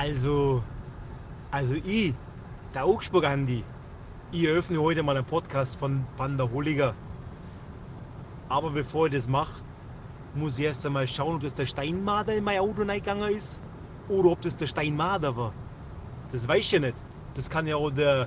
[0.00, 0.62] Also,
[1.50, 2.14] also ich,
[2.72, 3.62] der Augsburg Andi,
[4.32, 6.94] ich eröffne heute mal einen Podcast von Panda Holiger.
[8.48, 9.60] Aber bevor ich das mache,
[10.36, 13.60] muss ich erst einmal schauen, ob das der Steinmarder in mein Auto reingegangen ist
[14.08, 15.52] oder ob das der Steinmarder war.
[16.32, 16.96] Das weiß ich ja nicht.
[17.34, 18.26] Das kann ja auch der,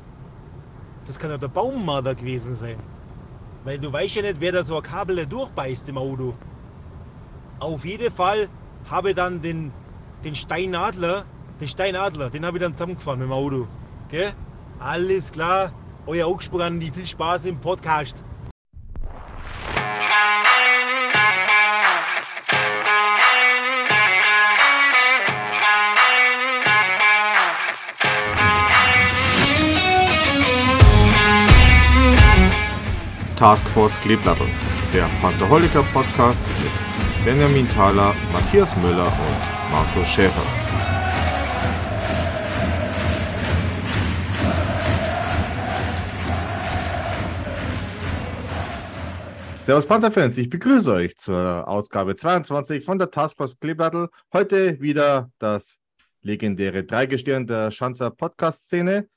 [1.08, 2.78] das kann ja der Baummarder gewesen sein.
[3.64, 6.36] Weil du weißt ja nicht, wer da so ein Kabel durchbeißt im Auto.
[7.60, 8.48] Auf jeden Fall
[8.92, 9.72] habe ich dann den,
[10.24, 11.26] den Steinadler,
[11.64, 13.68] den Steinadler, den habe ich dann zusammengefahren mit dem Auto.
[14.10, 14.32] Gell?
[14.80, 15.72] Alles klar.
[16.06, 18.26] Euer Augsburg Andi, viel Spaß im Podcast.
[33.38, 34.48] Taskforce Kleeblattel,
[34.94, 40.63] der Pantherholiker Podcast mit Benjamin Thaler, Matthias Müller und Markus Schäfer.
[49.64, 54.10] Servus Pantherfans, ich begrüße euch zur Ausgabe 22 von der Taskforce Kleeblattel.
[54.34, 55.80] Heute wieder das
[56.22, 59.08] legendäre Dreigestirn der Schanzer Podcast-Szene.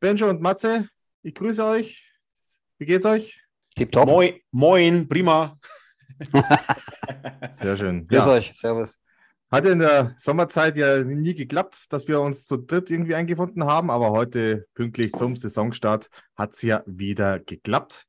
[0.00, 0.88] Benjo und Matze,
[1.22, 2.10] ich grüße euch.
[2.78, 3.40] Wie geht's euch?
[3.76, 4.08] Tipptopp.
[4.08, 5.60] Moin, moin, prima.
[7.52, 8.08] Sehr schön.
[8.08, 8.98] Grüß euch, servus.
[9.48, 13.92] Hat in der Sommerzeit ja nie geklappt, dass wir uns zu dritt irgendwie eingefunden haben,
[13.92, 18.08] aber heute pünktlich zum Saisonstart hat es ja wieder geklappt.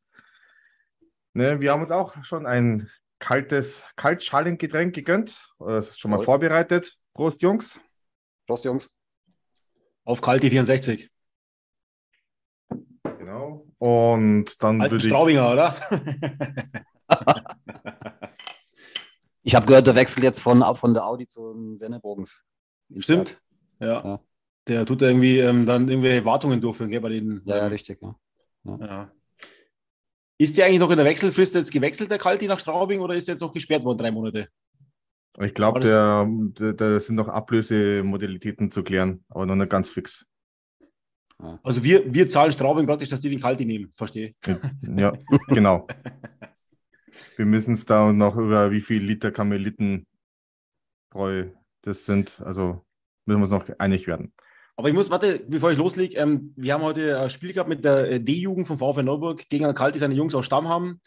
[1.35, 6.25] Ne, wir haben uns auch schon ein kaltes, Kaltschalengetränk gegönnt, äh, schon mal Jawohl.
[6.25, 6.97] vorbereitet.
[7.13, 7.77] Prost, Jungs.
[8.47, 8.95] Prost, Jungs.
[10.05, 11.09] Auf Kalti 64.
[13.19, 13.67] Genau.
[13.79, 15.11] Und dann Alten würde ich.
[15.11, 15.75] Straubinger, oder?
[19.47, 22.43] Ich habe gehört, der Wechsel jetzt von, von der Audi zu Sennebogens.
[22.97, 23.41] Stimmt.
[23.79, 24.03] Ja.
[24.03, 24.19] Ja.
[24.67, 27.41] Der tut irgendwie ähm, dann irgendwelche Wartungen durchführen, gell, bei den.
[27.45, 28.01] Ja, ja, richtig.
[28.01, 28.15] Ja.
[28.63, 29.11] Ja.
[30.37, 33.27] Ist der eigentlich noch in der Wechselfrist jetzt gewechselt, der Kalti nach Straubing, oder ist
[33.27, 34.49] der jetzt noch gesperrt worden, drei Monate?
[35.39, 39.89] Ich glaube, Aber der, der, da sind noch Ablösemodalitäten zu klären, aber noch nicht ganz
[39.89, 40.25] fix.
[41.63, 44.33] Also wir, wir zahlen Straubing praktisch, dass die den Kalti nehmen, verstehe.
[44.81, 45.13] Ja,
[45.47, 45.85] genau.
[47.37, 50.05] Wir müssen es da noch über wie viel Liter Kameliten
[51.09, 51.49] Bräu
[51.81, 52.41] das sind.
[52.41, 52.85] Also
[53.25, 54.33] müssen wir uns noch einig werden.
[54.77, 57.85] Aber ich muss, warte, bevor ich loslege, ähm, wir haben heute ein Spiel gehabt mit
[57.85, 60.99] der äh, D-Jugend vom VfL Neuburg gegen einen Kalti, seine Jungs aus Stamm haben.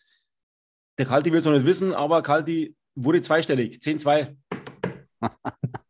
[0.99, 4.37] Der Kalti will es noch nicht wissen, aber Kalti wurde zweistellig, 10-2.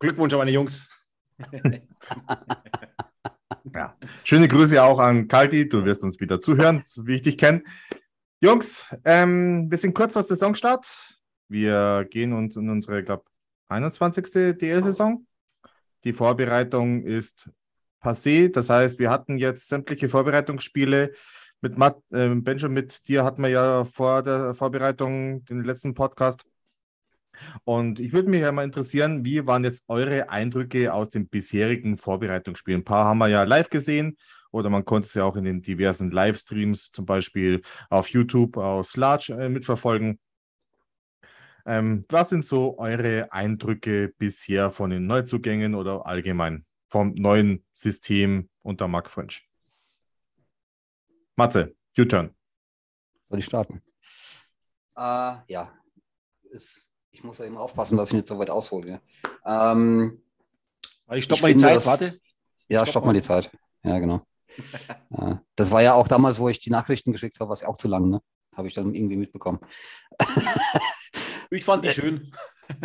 [0.00, 0.88] Glückwunsch an meine Jungs.
[3.74, 3.96] Ja.
[4.24, 5.68] Schöne Grüße auch an Kalti.
[5.68, 7.62] Du wirst uns wieder zuhören, wie ich dich kenne.
[8.40, 11.18] Jungs, ähm, wir sind kurz vor Saisonstart.
[11.48, 13.24] Wir gehen uns in unsere, glaube
[13.68, 14.56] 21.
[14.58, 15.26] DL-Saison.
[16.04, 17.50] Die Vorbereitung ist
[18.00, 18.50] passé.
[18.50, 21.12] Das heißt, wir hatten jetzt sämtliche Vorbereitungsspiele.
[21.60, 26.44] Mit Matt, äh, Benjo, mit dir hatten wir ja vor der Vorbereitung den letzten Podcast.
[27.64, 31.96] Und ich würde mich ja mal interessieren, wie waren jetzt eure Eindrücke aus den bisherigen
[31.98, 32.80] Vorbereitungsspielen?
[32.82, 34.16] Ein paar haben wir ja live gesehen
[34.50, 38.96] oder man konnte es ja auch in den diversen Livestreams, zum Beispiel auf YouTube, aus
[38.96, 40.18] Large äh, mitverfolgen.
[41.66, 48.48] Ähm, was sind so eure Eindrücke bisher von den Neuzugängen oder allgemein vom neuen System
[48.62, 49.46] unter Mark French?
[51.36, 52.34] Matze, U-Turn.
[53.28, 53.82] Soll ich starten?
[54.96, 55.72] Äh, ja.
[56.50, 59.00] Ist, ich muss ja immer aufpassen, dass ich nicht so weit aushole.
[59.44, 60.22] Ähm,
[61.12, 62.20] Ich stopp Ich mal die Zeit, das- warte.
[62.68, 63.12] ja, Stopp stopp mal.
[63.12, 63.50] die Zeit.
[63.84, 64.22] Ja, genau.
[65.10, 67.86] äh, das war ja auch damals, wo ich die Nachrichten geschickt habe, was auch zu
[67.88, 68.20] lang, ne?
[68.56, 69.60] Habe ich dann irgendwie mitbekommen.
[71.50, 72.30] Ich fand die schön.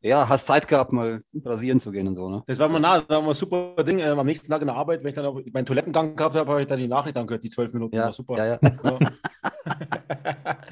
[0.00, 2.44] Ja, hast Zeit gehabt, mal rasieren zu gehen und so, ne?
[2.46, 3.98] Das war mal nah, das war mal ein super Ding.
[3.98, 6.48] Ähm, am nächsten Tag in der Arbeit, wenn ich dann auf meinen Toilettengang gehabt habe,
[6.48, 7.96] habe ich dann die Nachricht angehört, die zwölf Minuten.
[7.96, 8.36] Ja, war super.
[8.36, 8.58] ja, ja.
[8.62, 10.58] Ja.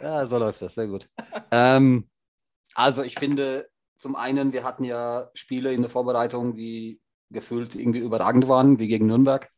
[0.00, 1.08] Ja, so läuft das, sehr gut.
[1.50, 2.08] Ähm,
[2.74, 7.00] also ich finde, zum einen, wir hatten ja Spiele in der Vorbereitung, die
[7.30, 9.50] gefühlt irgendwie überragend waren, wie gegen Nürnberg.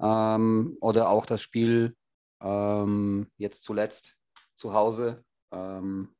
[0.00, 1.94] Ähm, oder auch das Spiel
[2.40, 4.16] ähm, jetzt zuletzt
[4.54, 6.14] zu Hause ähm,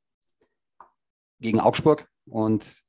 [1.41, 2.09] gegen Augsburg.
[2.27, 2.83] Und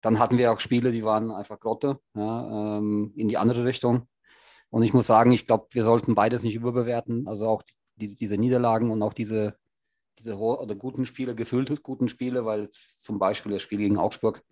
[0.00, 4.08] dann hatten wir auch Spiele, die waren einfach Grotte ja, ähm, in die andere Richtung.
[4.70, 7.26] Und ich muss sagen, ich glaube, wir sollten beides nicht überbewerten.
[7.28, 7.62] Also auch
[7.96, 9.56] die, diese Niederlagen und auch diese,
[10.18, 14.42] diese oder guten Spiele, gefühlt guten Spiele, weil zum Beispiel das Spiel gegen Augsburg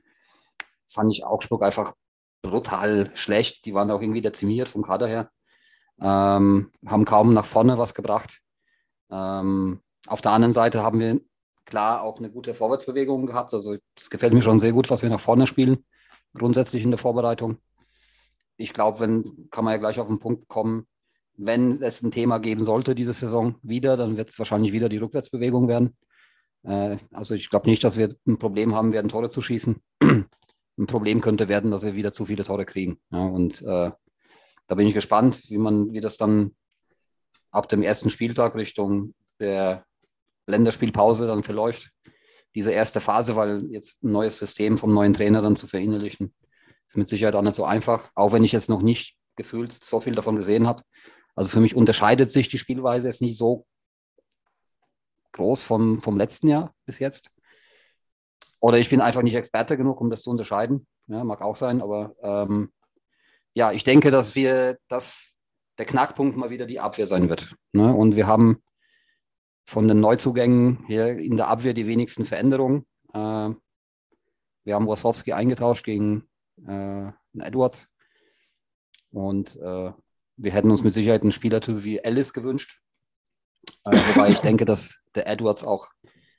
[0.86, 1.94] fand ich Augsburg einfach
[2.42, 3.64] brutal schlecht.
[3.64, 5.30] Die waren auch irgendwie dezimiert vom Kader her.
[6.00, 8.40] Ähm, haben kaum nach vorne was gebracht.
[9.10, 11.20] Ähm, auf der anderen Seite haben wir
[11.64, 13.54] klar auch eine gute Vorwärtsbewegung gehabt.
[13.54, 15.84] Also es gefällt mir schon sehr gut, was wir nach vorne spielen.
[16.36, 17.58] grundsätzlich in der Vorbereitung.
[18.56, 20.86] Ich glaube, wenn, kann man ja gleich auf den Punkt kommen,
[21.36, 24.98] wenn es ein Thema geben sollte diese Saison wieder, dann wird es wahrscheinlich wieder die
[24.98, 25.96] Rückwärtsbewegung werden.
[26.64, 29.80] Äh, also ich glaube nicht, dass wir ein Problem haben werden, Tore zu schießen.
[30.02, 32.98] ein Problem könnte werden, dass wir wieder zu viele Tore kriegen.
[33.10, 33.90] Ja, und äh,
[34.66, 36.54] da bin ich gespannt, wie man, wie das dann
[37.50, 39.84] ab dem ersten Spieltag Richtung der
[40.46, 41.90] Länderspielpause dann verläuft.
[42.54, 46.34] Diese erste Phase, weil jetzt ein neues System vom neuen Trainer dann zu verinnerlichen,
[46.86, 50.00] ist mit Sicherheit auch nicht so einfach, auch wenn ich jetzt noch nicht gefühlt so
[50.00, 50.82] viel davon gesehen habe.
[51.34, 53.66] Also für mich unterscheidet sich die Spielweise jetzt nicht so
[55.32, 57.30] groß vom, vom letzten Jahr bis jetzt.
[58.60, 60.86] Oder ich bin einfach nicht Experte genug, um das zu unterscheiden.
[61.08, 62.72] Ja, mag auch sein, aber ähm,
[63.52, 65.34] ja, ich denke, dass wir, dass
[65.78, 67.56] der Knackpunkt mal wieder die Abwehr sein wird.
[67.72, 67.92] Ne?
[67.92, 68.62] Und wir haben
[69.64, 72.86] von den Neuzugängen hier in der Abwehr die wenigsten Veränderungen.
[73.12, 73.50] Äh,
[74.64, 76.28] wir haben Wosowski eingetauscht gegen
[76.66, 77.86] äh, Edwards.
[79.10, 79.92] Und äh,
[80.36, 82.80] wir hätten uns mit Sicherheit einen Spielertyp wie Ellis gewünscht.
[83.84, 85.88] Äh, wobei ich denke, dass der Edwards auch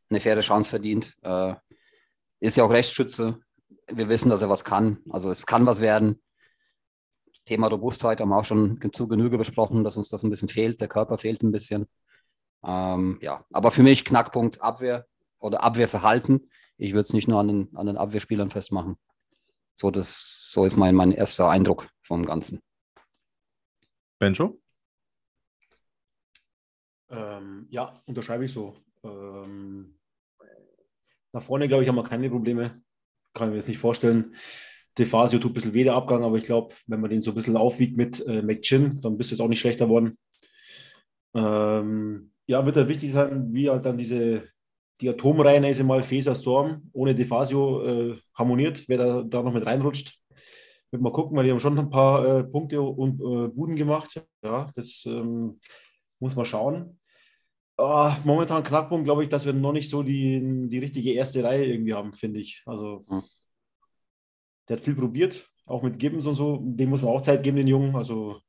[0.10, 1.16] eine faire Chance verdient.
[1.22, 1.56] Äh,
[2.40, 3.40] ist ja auch Rechtsschütze.
[3.88, 5.00] Wir wissen, dass er was kann.
[5.10, 6.22] Also es kann was werden.
[7.46, 10.82] Thema Robustheit haben wir auch schon zu Genüge besprochen, dass uns das ein bisschen fehlt.
[10.82, 11.88] Der Körper fehlt ein bisschen.
[12.66, 15.08] Ähm, ja, aber für mich Knackpunkt Abwehr
[15.40, 16.50] oder Abwehrverhalten.
[16.78, 18.98] Ich würde es nicht nur an den, an den Abwehrspielern festmachen.
[19.76, 22.62] So, das, so ist mein, mein erster Eindruck vom Ganzen.
[24.20, 24.60] Benjo?
[27.10, 28.76] Ähm, ja, unterschreibe ich so.
[29.04, 30.00] Ähm,
[31.34, 32.82] nach vorne, glaube ich, haben wir keine Probleme.
[33.34, 34.36] Kann ich mir jetzt nicht vorstellen.
[34.98, 37.36] Defasio tut ein bisschen weh der Abgang, aber ich glaube, wenn man den so ein
[37.36, 40.18] bisschen aufwiegt mit äh, McChin, dann bist du jetzt auch nicht schlechter geworden.
[41.34, 44.44] Ähm, ja, wird halt wichtig sein, wie halt dann diese
[45.02, 49.66] die Atomreihe ist mal Feser Storm ohne Defasio äh, harmoniert, wer da, da noch mit
[49.66, 50.20] reinrutscht.
[50.92, 54.22] Wird mal gucken, weil die haben schon ein paar äh, Punkte und äh, Buden gemacht.
[54.42, 55.60] Ja, das ähm,
[56.20, 56.98] muss man schauen.
[57.78, 61.66] Oh, momentan Knackpunkt, glaube ich, dass wir noch nicht so die, die richtige erste Reihe
[61.66, 62.64] irgendwie haben, finde ich.
[62.66, 63.22] Also, hm.
[64.70, 66.62] der hat viel probiert, auch mit Gibbons und so.
[66.64, 67.94] Dem muss man auch Zeit geben, den Jungen.
[67.98, 68.40] Also,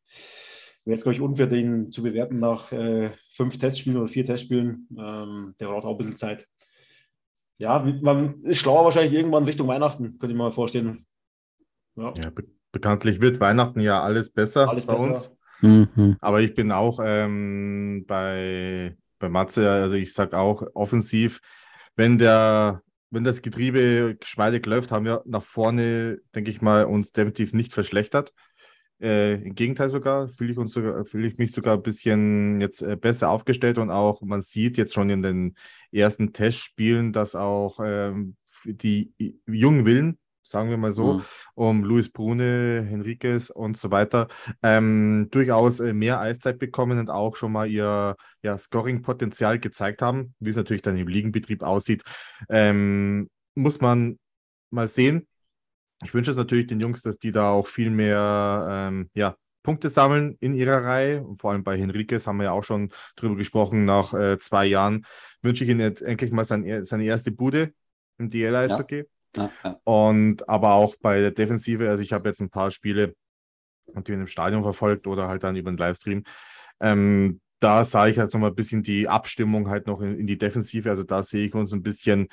[0.87, 4.88] wäre jetzt, glaube ich, unfair, den zu bewerten nach äh, fünf Testspielen oder vier Testspielen.
[4.97, 6.49] Ähm, der braucht auch ein bisschen Zeit.
[7.59, 11.06] Ja, man ist schlauer wahrscheinlich irgendwann Richtung Weihnachten, könnte ich mir vorstellen.
[11.97, 12.12] Ja.
[12.17, 15.06] ja be bekanntlich wird Weihnachten ja alles besser alles bei besser.
[15.06, 15.37] uns.
[15.62, 16.17] Mhm.
[16.21, 21.41] Aber ich bin auch ähm, bei, bei Matze, also ich sage auch offensiv,
[21.94, 27.12] wenn der wenn das Getriebe geschmeidig läuft, haben wir nach vorne, denke ich mal, uns
[27.12, 28.35] definitiv nicht verschlechtert.
[29.01, 32.81] Äh, Im Gegenteil sogar, fühle ich, uns sogar, fühle ich mich sogar ein bisschen jetzt
[32.81, 35.55] äh, besser aufgestellt und auch man sieht jetzt schon in den
[35.93, 39.13] ersten Testspielen, dass auch ähm, die
[39.47, 41.23] jungen Willen, sagen wir mal so, mhm.
[41.55, 44.29] um Luis Brune, Henriquez und so weiter,
[44.63, 50.35] ähm, durchaus äh, mehr Eiszeit bekommen und auch schon mal ihr ja, Scoring-Potenzial gezeigt haben,
[50.41, 52.03] wie es natürlich dann im Ligenbetrieb aussieht.
[52.49, 54.19] Ähm, muss man
[54.71, 55.27] mal sehen,
[56.03, 59.89] ich wünsche es natürlich den Jungs, dass die da auch viel mehr ähm, ja, Punkte
[59.89, 61.23] sammeln in ihrer Reihe.
[61.23, 63.85] Und vor allem bei Henriquez haben wir ja auch schon drüber gesprochen.
[63.85, 65.07] Nach äh, zwei Jahren
[65.43, 67.73] wünsche ich ihm jetzt endlich mal sein, seine erste Bude
[68.19, 68.99] im DL-Eishockey.
[68.99, 69.05] Ja.
[69.37, 69.81] Ja, ja.
[69.85, 73.15] Und aber auch bei der Defensive, also ich habe jetzt ein paar Spiele
[73.93, 76.25] natürlich im Stadion verfolgt oder halt dann über den Livestream.
[76.81, 80.26] Ähm, da sah ich halt noch mal ein bisschen die Abstimmung halt noch in, in
[80.26, 80.88] die Defensive.
[80.88, 82.29] Also da sehe ich uns ein bisschen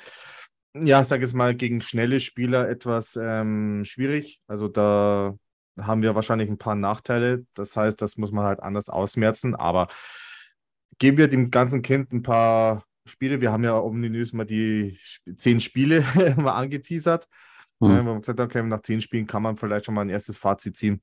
[0.76, 4.40] ja, sag es mal, gegen schnelle Spieler etwas ähm, schwierig.
[4.46, 5.36] Also da
[5.78, 7.46] haben wir wahrscheinlich ein paar Nachteile.
[7.54, 9.54] Das heißt, das muss man halt anders ausmerzen.
[9.54, 9.88] Aber
[10.98, 13.40] geben wir dem ganzen Kind ein paar Spiele.
[13.40, 14.98] Wir haben ja ominös mal die
[15.36, 16.02] zehn Spiele
[16.36, 17.28] mal angeteasert.
[17.80, 17.88] Mhm.
[17.88, 20.76] Wir haben gesagt, okay, nach zehn Spielen kann man vielleicht schon mal ein erstes Fazit
[20.76, 21.02] ziehen,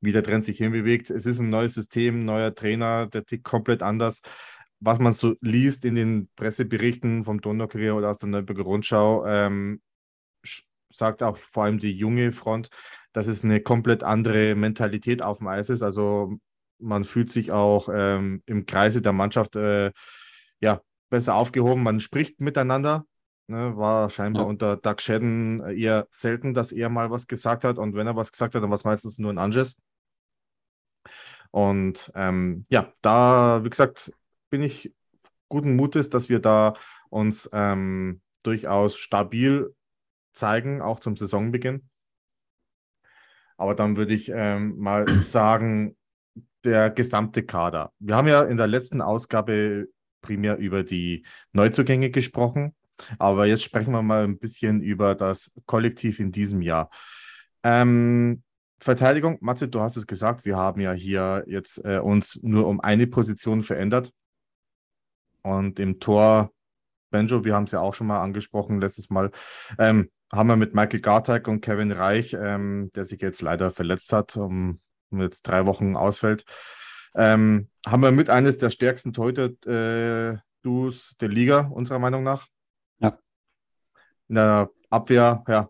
[0.00, 1.10] wie der Trend sich hinbewegt.
[1.10, 4.20] Es ist ein neues System, neuer Trainer, der tickt komplett anders
[4.80, 9.80] was man so liest in den Presseberichten vom Donaukurier oder aus der Neuburger Rundschau, ähm,
[10.90, 12.68] sagt auch vor allem die junge Front,
[13.12, 15.82] dass es eine komplett andere Mentalität auf dem Eis ist.
[15.82, 16.38] Also
[16.78, 19.92] man fühlt sich auch ähm, im Kreise der Mannschaft äh,
[20.60, 21.82] ja, besser aufgehoben.
[21.82, 23.06] Man spricht miteinander.
[23.46, 24.48] Ne, war scheinbar ja.
[24.48, 27.76] unter Doug Shedden eher selten, dass er mal was gesagt hat.
[27.76, 29.76] Und wenn er was gesagt hat, dann war es meistens nur ein Anges.
[31.50, 34.12] Und ähm, ja, da, wie gesagt,
[34.54, 34.94] bin ich
[35.48, 36.74] guten Mutes, dass wir da
[37.10, 39.74] uns ähm, durchaus stabil
[40.32, 41.88] zeigen, auch zum Saisonbeginn.
[43.56, 45.96] Aber dann würde ich ähm, mal sagen,
[46.62, 47.92] der gesamte Kader.
[47.98, 49.88] Wir haben ja in der letzten Ausgabe
[50.20, 52.76] primär über die Neuzugänge gesprochen.
[53.18, 56.90] Aber jetzt sprechen wir mal ein bisschen über das Kollektiv in diesem Jahr.
[57.64, 58.44] Ähm,
[58.78, 62.78] Verteidigung, Matze, du hast es gesagt, wir haben ja hier jetzt äh, uns nur um
[62.78, 64.12] eine Position verändert.
[65.44, 66.52] Und im Tor,
[67.10, 69.30] Benjo, wir haben es ja auch schon mal angesprochen letztes Mal,
[69.78, 74.12] ähm, haben wir mit Michael Gartek und Kevin Reich, ähm, der sich jetzt leider verletzt
[74.12, 76.44] hat, um, um jetzt drei Wochen ausfällt,
[77.14, 82.48] ähm, haben wir mit eines der stärksten Torhüter-Duos äh, der Liga, unserer Meinung nach.
[82.98, 83.18] Ja.
[84.28, 85.68] In der Abwehr, ja,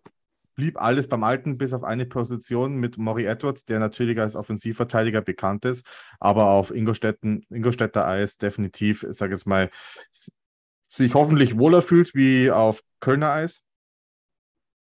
[0.55, 5.21] blieb alles beim Alten, bis auf eine Position mit Maury Edwards, der natürlich als Offensivverteidiger
[5.21, 5.85] bekannt ist,
[6.21, 9.71] aber auf Ingolstädten, Ingolstädter Eis definitiv, ich sage jetzt mal,
[10.87, 13.65] sich hoffentlich wohler fühlt wie auf Kölner Eis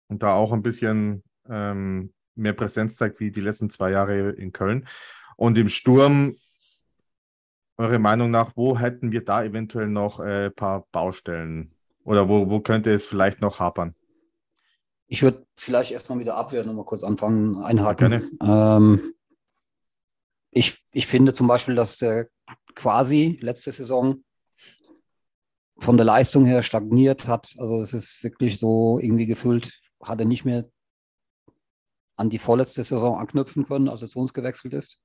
[0.09, 4.53] und da auch ein bisschen ähm, mehr Präsenz zeigt wie die letzten zwei Jahre in
[4.53, 4.87] Köln.
[5.37, 6.37] Und im Sturm,
[7.77, 11.75] eure Meinung nach, wo hätten wir da eventuell noch ein äh, paar Baustellen?
[12.05, 13.95] Oder wo, wo könnte es vielleicht noch hapern?
[15.09, 18.39] Ich würde vielleicht erstmal mit der Abwehr nochmal kurz anfangen, einhaken.
[18.43, 19.15] Ähm,
[20.51, 22.29] ich, ich finde zum Beispiel, dass der
[22.75, 24.23] quasi letzte Saison
[25.81, 27.55] von der Leistung her stagniert hat.
[27.59, 30.69] Also es ist wirklich so irgendwie gefüllt, hat er nicht mehr
[32.17, 35.01] an die vorletzte Saison anknüpfen können, als er zu uns gewechselt ist.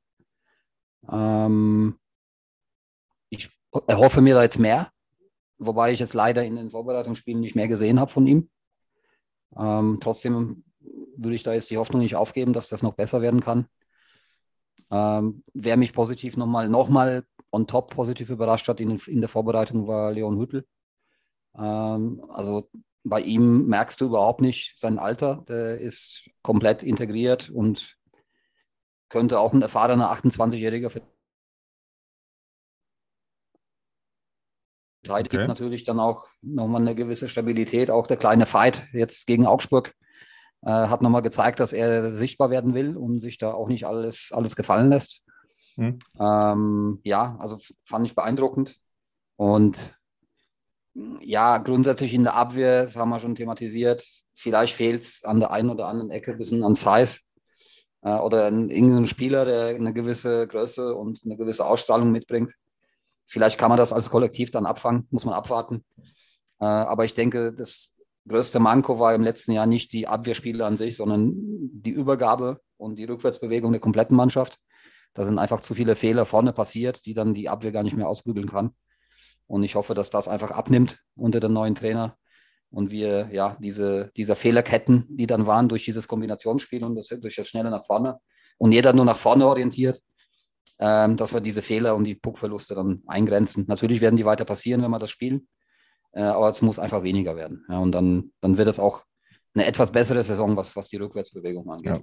[1.09, 1.97] Ähm,
[3.29, 3.49] ich
[3.87, 4.91] erhoffe mir da jetzt mehr,
[5.59, 8.49] wobei ich jetzt leider in den Vorbereitungsspielen nicht mehr gesehen habe von ihm.
[9.57, 10.63] Ähm, trotzdem
[11.15, 13.67] würde ich da jetzt die Hoffnung nicht aufgeben, dass das noch besser werden kann.
[14.91, 19.29] Ähm, wer mich positiv nochmal noch mal on top positiv überrascht hat in, in der
[19.29, 20.65] Vorbereitung, war Leon Hüttel.
[21.57, 22.69] Ähm, also
[23.03, 25.43] bei ihm merkst du überhaupt nicht sein Alter.
[25.47, 27.97] Der ist komplett integriert und
[29.09, 30.89] könnte auch ein erfahrener 28-Jähriger
[35.03, 35.47] verteidigt okay.
[35.47, 37.91] natürlich dann auch nochmal eine gewisse Stabilität.
[37.91, 39.93] Auch der kleine Fight jetzt gegen Augsburg
[40.61, 44.31] äh, hat nochmal gezeigt, dass er sichtbar werden will und sich da auch nicht alles,
[44.33, 45.21] alles gefallen lässt.
[45.75, 45.99] Hm.
[46.19, 48.77] Ähm, ja, also fand ich beeindruckend.
[49.35, 49.97] Und
[51.21, 54.05] ja, grundsätzlich in der Abwehr, das haben wir schon thematisiert,
[54.35, 57.19] vielleicht fehlt es an der einen oder anderen Ecke ein bisschen an Size
[58.03, 62.53] äh, oder irgendein Spieler, der eine gewisse Größe und eine gewisse Ausstrahlung mitbringt.
[63.25, 65.83] Vielleicht kann man das als Kollektiv dann abfangen, muss man abwarten.
[66.59, 67.95] Äh, aber ich denke, das
[68.27, 72.97] größte Manko war im letzten Jahr nicht die Abwehrspiele an sich, sondern die Übergabe und
[72.97, 74.57] die Rückwärtsbewegung der kompletten Mannschaft.
[75.13, 78.07] Da sind einfach zu viele Fehler vorne passiert, die dann die Abwehr gar nicht mehr
[78.07, 78.71] ausbügeln kann.
[79.45, 82.17] Und ich hoffe, dass das einfach abnimmt unter dem neuen Trainer
[82.71, 87.35] und wir ja diese, diese Fehlerketten, die dann waren durch dieses Kombinationsspiel und das, durch
[87.35, 88.19] das Schnelle nach vorne
[88.57, 90.01] und jeder nur nach vorne orientiert,
[90.79, 93.65] ähm, dass wir diese Fehler und die Puckverluste dann eingrenzen.
[93.67, 95.47] Natürlich werden die weiter passieren, wenn wir das spielen,
[96.13, 97.65] äh, aber es muss einfach weniger werden.
[97.69, 99.03] Ja, und dann, dann wird es auch
[99.55, 101.85] eine etwas bessere Saison, was, was die Rückwärtsbewegung angeht.
[101.85, 101.99] Ja.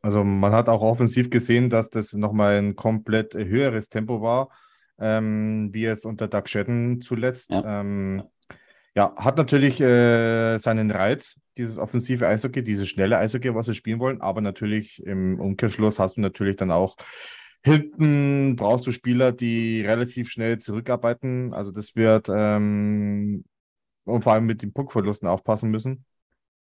[0.00, 4.48] Also man hat auch offensiv gesehen, dass das nochmal ein komplett höheres Tempo war,
[4.98, 7.50] ähm, wie jetzt unter Doug Shedden zuletzt.
[7.50, 7.80] Ja.
[7.80, 8.22] Ähm,
[8.96, 13.98] ja, hat natürlich äh, seinen Reiz, dieses offensive Eishockey, dieses schnelle Eishockey, was sie spielen
[13.98, 16.96] wollen, aber natürlich im Umkehrschluss hast du natürlich dann auch
[17.64, 21.54] Hinten brauchst du Spieler, die relativ schnell zurückarbeiten.
[21.54, 23.44] Also das wird ähm,
[24.04, 26.04] und vor allem mit den Puckverlusten aufpassen müssen.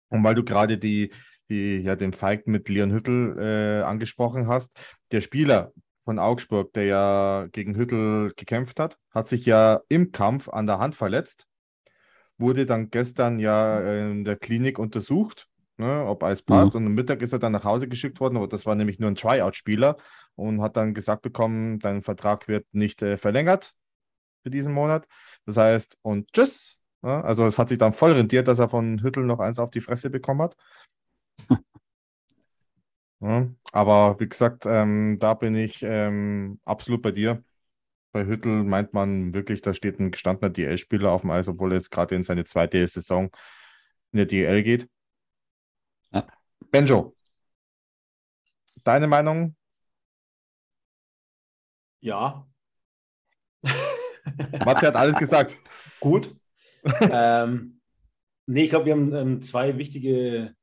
[0.09, 1.11] Und weil du gerade die,
[1.49, 4.71] die, ja, den Feig mit Leon Hüttel äh, angesprochen hast,
[5.11, 5.71] der Spieler
[6.03, 10.79] von Augsburg, der ja gegen Hüttel gekämpft hat, hat sich ja im Kampf an der
[10.79, 11.47] Hand verletzt,
[12.37, 13.79] wurde dann gestern ja
[14.09, 16.73] in der Klinik untersucht ne, ob alles passt.
[16.73, 16.81] Mhm.
[16.81, 19.09] Und am Mittag ist er dann nach Hause geschickt worden, aber das war nämlich nur
[19.09, 19.97] ein Tryout-Spieler
[20.35, 23.73] und hat dann gesagt bekommen, dein Vertrag wird nicht äh, verlängert
[24.43, 25.07] für diesen Monat.
[25.45, 26.79] Das heißt, und tschüss.
[27.03, 29.71] Ja, also es hat sich dann voll rentiert, dass er von Hüttel noch eins auf
[29.71, 30.55] die Fresse bekommen hat.
[33.19, 37.43] ja, aber wie gesagt, ähm, da bin ich ähm, absolut bei dir.
[38.11, 41.77] Bei Hüttel meint man wirklich, da steht ein gestandener DL-Spieler auf dem Eis, obwohl er
[41.77, 43.31] jetzt gerade in seine zweite Saison
[44.11, 44.89] in der DL geht.
[46.71, 47.13] Benjo,
[48.85, 49.55] deine Meinung?
[51.99, 52.47] Ja.
[54.65, 55.59] Matze hat alles gesagt.
[55.99, 56.33] Gut.
[57.01, 57.81] ähm,
[58.47, 60.55] nee, ich glaube, wir haben ähm, zwei wichtige,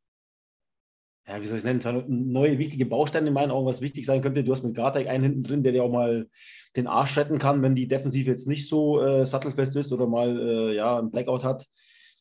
[1.29, 4.07] ja, wie soll ich es nennen, zwei neue wichtige Bausteine in meinen Augen, was wichtig
[4.07, 4.43] sein könnte.
[4.43, 6.27] Du hast mit Gartek einen hinten drin, der dir auch mal
[6.75, 10.41] den Arsch retten kann, wenn die Defensive jetzt nicht so äh, sattelfest ist oder mal
[10.41, 11.67] äh, ja, einen Blackout hat.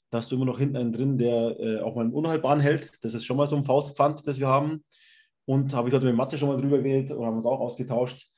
[0.09, 2.91] Da hast du immer noch hinten einen drin, der äh, auch mal einen Unhaltbaren hält.
[3.01, 4.83] Das ist schon mal so ein Faustpfand, das wir haben.
[5.45, 8.29] Und habe ich heute mit Matze schon mal drüber geredet und haben uns auch ausgetauscht.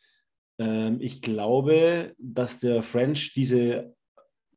[0.57, 3.93] Ähm, ich glaube, dass der French diese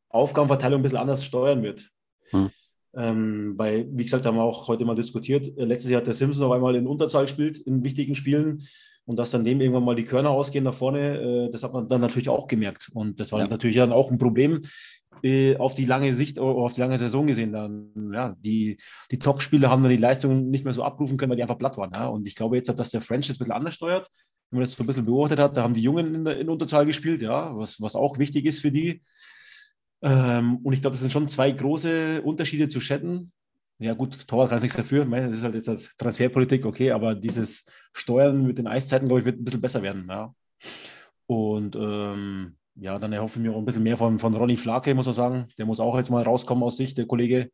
[0.09, 1.89] Aufgabenverteilung ein bisschen anders steuern wird.
[2.31, 2.51] Hm.
[2.95, 5.49] Ähm, weil, wie gesagt, haben wir auch heute mal diskutiert.
[5.57, 8.63] Äh, letztes Jahr hat der Simpson auf einmal in Unterzahl gespielt in wichtigen Spielen
[9.07, 11.89] und dass dann dem irgendwann mal die Körner ausgehen nach vorne, äh, das hat man
[11.89, 12.91] dann natürlich auch gemerkt.
[12.93, 13.49] Und das war Ja.
[13.49, 14.61] natürlich dann auch ein Problem
[15.23, 17.53] äh, auf die lange Sicht, oder auf die lange Saison gesehen.
[17.53, 18.77] Dann, ja, die,
[19.11, 21.77] die Top-Spieler haben dann die Leistung nicht mehr so abrufen können, weil die einfach platt
[21.77, 21.93] waren.
[21.95, 22.09] Ja?
[22.09, 24.09] Und ich glaube jetzt, dass der French das ein bisschen anders steuert.
[24.51, 26.85] Wenn man das so ein bisschen beobachtet hat, da haben die Jungen in, in Unterzahl
[26.85, 29.01] gespielt, ja, was, was auch wichtig ist für die.
[30.03, 33.31] Ähm, und ich glaube, das sind schon zwei große Unterschiede zu Shetton.
[33.79, 35.05] Ja, gut, Torwart kann nichts dafür.
[35.05, 39.21] Meine, Das ist halt jetzt halt Transferpolitik, okay, aber dieses Steuern mit den Eiszeiten, glaube
[39.21, 40.07] ich, wird ein bisschen besser werden.
[40.09, 40.35] Ja.
[41.27, 44.95] Und ähm, ja, dann erhoffe ich mir auch ein bisschen mehr von, von Ronny Flake,
[44.95, 45.49] muss man sagen.
[45.59, 47.51] Der muss auch jetzt mal rauskommen aus Sicht, der Kollege.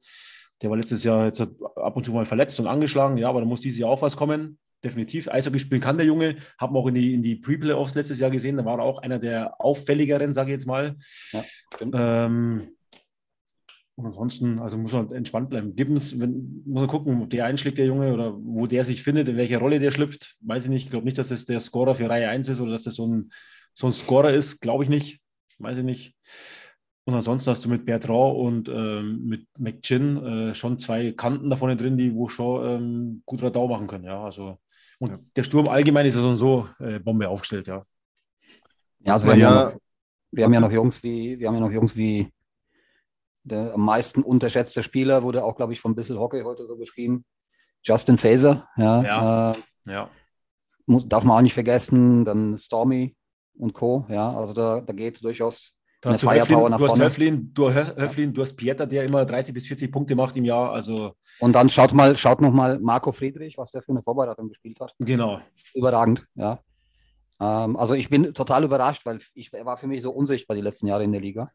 [0.63, 3.17] Der war letztes Jahr jetzt ab und zu mal verletzt und angeschlagen.
[3.17, 4.59] Ja, aber da muss dieses Jahr auch was kommen.
[4.83, 5.29] Definitiv.
[5.29, 6.37] Eishockey spielen kann der Junge.
[6.59, 8.57] Haben wir auch in die, in die Pre-Playoffs letztes Jahr gesehen.
[8.57, 10.97] Da war er auch einer der auffälligeren, sage ich jetzt mal.
[11.33, 11.45] Ja.
[11.81, 12.69] Ähm,
[13.97, 15.75] und ansonsten, also muss man entspannt bleiben.
[15.75, 19.29] Gibbons, wenn, muss man gucken, ob der einschlägt, der Junge, oder wo der sich findet,
[19.29, 20.37] in welche Rolle der schlüpft.
[20.41, 20.85] Weiß ich nicht.
[20.85, 23.09] Ich glaube nicht, dass das der Scorer für Reihe 1 ist oder dass das so
[23.09, 23.31] ein,
[23.79, 24.61] so ein Scorer ist.
[24.61, 25.21] Glaube ich nicht.
[25.59, 26.15] Weiß ich nicht.
[27.05, 31.57] Und ansonsten hast du mit Bertrand und ähm, mit McChin äh, schon zwei Kanten da
[31.57, 34.05] vorne drin, die wo schon ähm, gut Radau machen können.
[34.05, 34.59] Ja, also.
[34.99, 35.19] Und Ja.
[35.37, 37.85] der Sturm allgemein ist ja so und so äh, Bombe aufgestellt, ja.
[38.99, 39.81] Ja, also wir haben Ja, ja, noch,
[40.33, 42.29] wir haben ja noch Jungs wie, wir haben ja noch Jungs wie
[43.45, 47.25] der am meisten unterschätzte Spieler, wurde auch, glaube ich, von Bissel Hockey heute so beschrieben.
[47.85, 49.03] Justin Faser, ja.
[49.03, 49.53] Ja.
[49.53, 49.57] Äh,
[49.87, 50.11] Ja.
[50.87, 53.17] muss, darf man auch nicht vergessen, dann Stormy
[53.59, 54.07] und Co.
[54.09, 57.05] Ja, also da, da geht durchaus Da hast du, Höflin, nach du hast vorne.
[57.05, 60.45] Höflin, du hast Höflin, du hast Pieter, der immer 30 bis 40 Punkte macht im
[60.45, 60.73] Jahr.
[60.73, 64.49] Also Und dann schaut mal, schaut noch mal Marco Friedrich, was der für eine Vorbereitung
[64.49, 64.95] gespielt hat.
[64.99, 65.41] genau.
[65.75, 66.61] Überragend, ja.
[67.41, 70.63] Ähm, also ich bin total überrascht, weil ich, er war für mich so unsichtbar die
[70.63, 71.51] letzten Jahre in der Liga.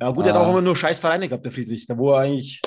[0.00, 0.44] Ja gut, der hat Ah.
[0.44, 1.86] auch immer nur scheiß Vereine gehabt, der Friedrich.
[1.86, 2.62] Da wo er eigentlich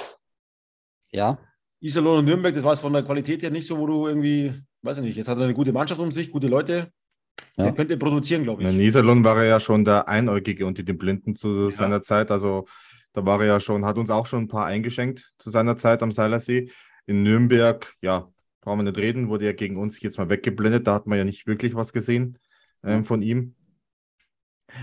[1.12, 1.38] Ja,
[1.80, 4.54] Iserlohn und Nürnberg, das war es von der Qualität her nicht so, wo du irgendwie,
[4.82, 6.92] weiß ich nicht, jetzt hat er eine gute Mannschaft um sich, gute Leute.
[7.56, 7.66] Ja.
[7.66, 8.88] Der könnte produzieren, glaube In ich.
[8.88, 11.72] Iserlohn war er ja schon der Einäugige unter den Blinden zu Ja.
[11.72, 12.32] seiner Zeit.
[12.32, 12.66] Also
[13.14, 16.04] da war er ja schon, hat uns auch schon ein paar eingeschenkt zu seiner Zeit
[16.04, 16.70] am Seilersee.
[17.08, 18.30] In Nürnberg, ja,
[18.62, 20.86] brauchen wir nicht reden, wurde ja gegen uns jetzt mal weggeblendet.
[20.86, 22.38] Da hat man ja nicht wirklich was gesehen
[22.84, 23.56] ähm, von ihm.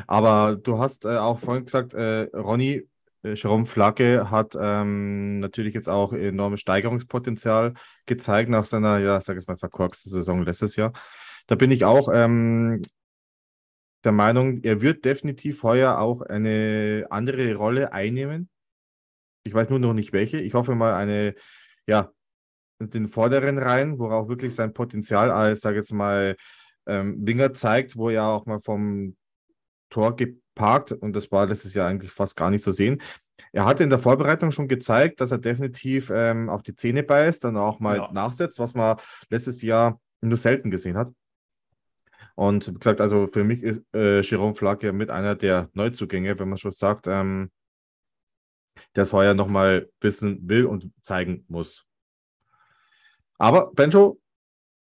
[0.06, 2.88] Aber du hast äh, auch vorhin gesagt, äh, Ronny,
[3.22, 7.74] äh, Jerome Flagge hat ähm, natürlich jetzt auch enormes Steigerungspotenzial
[8.06, 10.92] gezeigt nach seiner, ja, sag ich mal, verkorksten Saison letztes Jahr.
[11.46, 12.82] Da bin ich auch ähm,
[14.04, 18.48] der Meinung, er wird definitiv heuer auch eine andere Rolle einnehmen.
[19.44, 20.40] Ich weiß nur noch nicht welche.
[20.40, 21.34] Ich hoffe mal eine,
[21.86, 22.10] ja,
[22.80, 26.36] den vorderen Reihen, wo er auch wirklich sein Potenzial als, sage jetzt mal,
[26.86, 29.16] ähm, Winger zeigt, wo er auch mal vom
[29.90, 33.00] Tor geparkt und das war letztes Jahr eigentlich fast gar nicht zu sehen.
[33.52, 37.44] Er hatte in der Vorbereitung schon gezeigt, dass er definitiv ähm, auf die Zähne beißt
[37.46, 38.12] und auch mal Ja.
[38.12, 38.96] nachsetzt, was man
[39.30, 41.12] letztes Jahr nur selten gesehen hat.
[42.34, 46.48] Und wie gesagt, also für mich ist äh, Jerome Flake mit einer der Neuzugänge, wenn
[46.48, 47.50] man schon sagt, ähm,
[48.96, 51.86] der es heuer nochmal wissen will und zeigen muss.
[53.38, 54.20] Aber Benjo,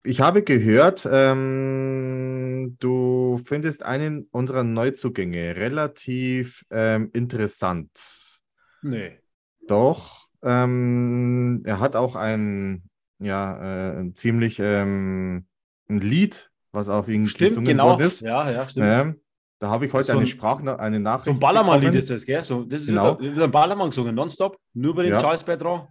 [0.04, 8.40] ich habe gehört, ähm, du findest einen unserer Neuzugänge relativ ähm, interessant.
[8.82, 9.20] Nee.
[9.68, 12.82] Doch, ähm, er hat auch ein,
[13.18, 13.56] ja,
[13.92, 15.46] äh, ein ziemlich ähm,
[15.88, 17.90] ein Lied, was auf ihn Stimmt, gesungen genau.
[17.90, 18.20] worden ist.
[18.22, 18.86] Ja, ja, stimmt.
[18.88, 19.20] Ähm,
[19.60, 22.24] da habe ich heute So eine ein- Sprachna eine Nachricht So ein Ballermann-Lied ist das,
[22.24, 22.42] gell?
[22.42, 23.18] So, das ist Genau.
[23.20, 24.56] wieder, wieder ein Ballermann gesungen, nonstop.
[24.74, 25.18] Nur bei den Ja.
[25.18, 25.88] Charles Bertrand.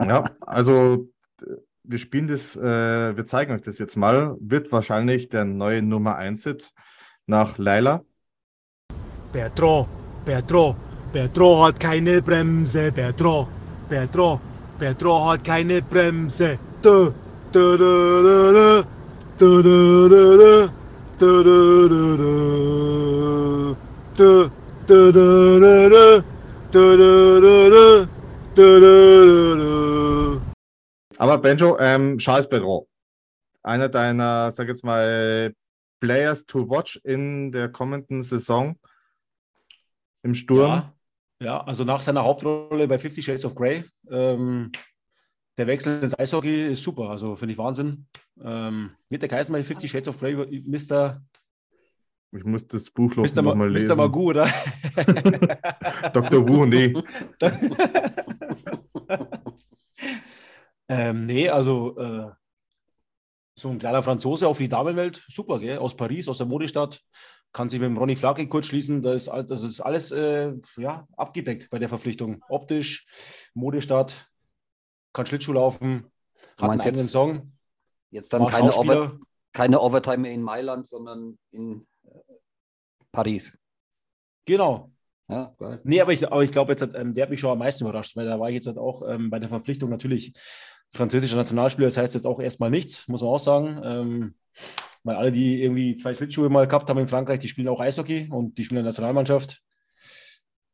[0.00, 1.08] Ja, also
[1.84, 4.36] wir spielen das, äh, wir zeigen euch das jetzt mal.
[4.40, 6.70] Wird wahrscheinlich der neue Nummer 1 Hit
[7.26, 8.02] nach Laila.
[9.32, 9.88] Bertrand,
[10.24, 10.76] Bertrand,
[11.12, 13.48] Bertrand hat keine Bremse, Bertrand,
[13.88, 14.40] Bertrand,
[14.78, 16.58] Bertrand hat keine Bremse.
[16.84, 17.10] Dö,
[17.52, 18.82] dö, dö, dö, dö,
[31.18, 32.86] aber Benjo, ähm, Charles Pedro,
[33.64, 35.52] einer deiner, sag jetzt mal,
[35.98, 38.76] Players to watch in der kommenden Saison
[40.22, 40.70] im Sturm.
[40.70, 40.94] Ja,
[41.40, 44.70] ja also nach seiner Hauptrolle bei Fifty Shades of Grey, ähm,
[45.58, 48.06] der Wechsel ins Eishockey ist super, also finde ich Wahnsinn.
[48.44, 50.34] Ähm, wird der geheißen bei Fifty Shades of Grey
[50.66, 51.22] Mr.
[52.34, 53.42] Ich muss das Buch noch Mr.
[53.42, 53.88] mal Ma lesen.
[53.88, 53.96] Mr.
[53.96, 54.46] Magoo, oder?
[56.12, 56.48] Dr.
[56.48, 56.94] Wu, nee.
[60.88, 62.30] ähm, nee, also äh,
[63.54, 65.78] so ein kleiner Franzose auf die Damenwelt, super, gell?
[65.78, 67.00] Aus Paris, aus der Modestadt.
[67.52, 69.02] kann sich mit dem Ronny Flake kurz schließen.
[69.02, 72.42] Das ist, das ist alles äh, ja, abgedeckt bei der Verpflichtung.
[72.48, 73.06] Optisch,
[73.54, 74.32] Modestadt,
[75.12, 76.06] kann Schlittschuh laufen,
[76.58, 77.52] meinst einen jetzt- Song.
[78.12, 78.72] Jetzt dann keine.
[78.72, 79.18] Over,
[79.52, 82.10] keine Overtime mehr in Mailand, sondern in äh,
[83.10, 83.56] Paris.
[84.44, 84.90] Genau.
[85.28, 85.80] Ja, geil.
[85.84, 87.84] Nee, aber ich, aber ich glaube, jetzt hat, ähm, der hat mich schon am meisten
[87.84, 90.32] überrascht, weil da war ich jetzt halt auch ähm, bei der Verpflichtung natürlich
[90.90, 91.88] französischer Nationalspieler.
[91.88, 93.80] Das heißt jetzt auch erstmal nichts, muss man auch sagen.
[93.84, 94.34] Ähm,
[95.04, 98.28] weil alle, die irgendwie zwei Schlittschuhe mal gehabt haben in Frankreich, die spielen auch Eishockey
[98.30, 99.62] und die spielen in der Nationalmannschaft.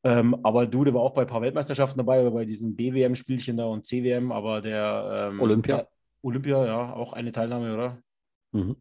[0.04, 3.56] Ähm, aber du, der war auch bei ein paar Weltmeisterschaften dabei, oder bei diesen BWM-Spielchen
[3.56, 5.86] da und CWM, aber der ähm, Olympia.
[6.22, 7.98] Olympia, ja, auch eine Teilnahme, oder?
[8.52, 8.76] Mhm.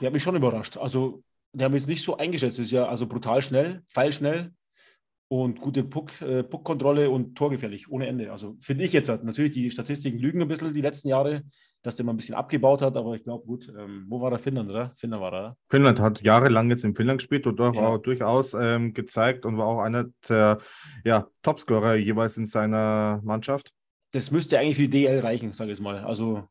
[0.00, 0.76] Der hat mich schon überrascht.
[0.76, 1.22] Also,
[1.58, 2.58] hat mich jetzt nicht so eingeschätzt.
[2.58, 4.52] Das ist ja also brutal schnell, pfeilschnell
[5.28, 8.30] und gute Puck, äh, Puckkontrolle und torgefährlich, ohne Ende.
[8.30, 9.24] Also, finde ich jetzt halt.
[9.24, 11.42] Natürlich, die Statistiken lügen ein bisschen die letzten Jahre,
[11.82, 14.38] dass der mal ein bisschen abgebaut hat, aber ich glaube, gut, ähm, wo war der
[14.38, 14.92] Finnland, oder?
[14.96, 15.56] Finnland war er, oder?
[15.68, 17.88] Finnland hat jahrelang jetzt in Finnland gespielt und auch, Ja.
[17.88, 20.58] auch durchaus ähm, gezeigt und war auch einer der
[21.04, 23.72] ja, Topscorer jeweils in seiner Mannschaft.
[24.16, 25.98] Das müsste eigentlich für die DL reichen, sage ich mal.
[25.98, 26.48] Also,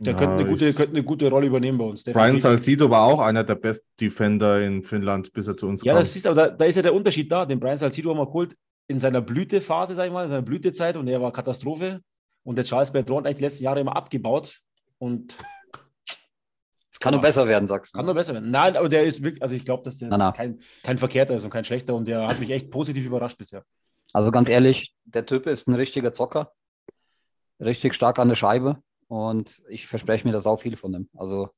[0.00, 2.02] der Ja, könnte, eine gute, könnte eine gute Rolle übernehmen bei uns.
[2.04, 2.42] Brian definitiv.
[2.42, 6.00] Salcido war auch einer der Best Defender in Finnland, bis er zu uns Ja, kam.
[6.02, 7.44] das ist aber da, da ist ja der Unterschied da.
[7.44, 8.56] Den Brian Salcido haben wir geholt
[8.88, 12.00] in seiner Blütephase, sag ich mal, in seiner Blütezeit und der war Katastrophe.
[12.44, 14.60] Und der Charles Bertrand hat eigentlich die letzten Jahre immer abgebaut
[14.98, 15.36] und
[16.90, 17.28] Es kann nur Ja.
[17.28, 18.06] besser werden, sagst kann du.
[18.06, 18.50] nur besser werden.
[18.50, 20.32] Nein, aber der ist wirklich, also ich glaube, dass der Na, na.
[20.32, 23.64] Kein, kein Verkehrter ist und kein schlechter und der hat mich echt positiv überrascht bisher.
[24.14, 26.52] Also ganz ehrlich, der Typ ist ein richtiger Zocker.
[27.60, 28.82] Richtig stark an der Scheibe.
[29.08, 31.08] Und ich verspreche mir da sau viel von ihm.
[31.14, 31.50] Also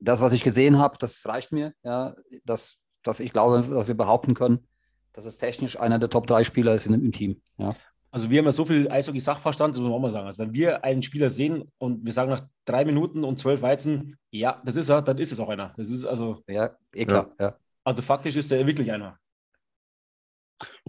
[0.00, 1.74] das, was ich gesehen habe, das reicht mir.
[1.82, 4.66] Ja, dass, dass ich glaube, dass wir behaupten können,
[5.12, 7.42] dass es technisch einer der Top 3 Spieler ist in, im Team.
[7.58, 7.74] Ja.
[8.10, 10.26] Also wir haben ja so viel Eishockey-Sachverstand, das muss man auch mal sagen.
[10.26, 14.16] Also wenn wir einen Spieler sehen und wir sagen nach drei Minuten und zwölf Weizen,
[14.30, 15.74] ja, das ist er, dann ist es auch einer.
[15.76, 17.30] Das ist also, Ja, eh klar.
[17.38, 17.56] Ja.
[17.84, 19.18] also faktisch ist er wirklich einer.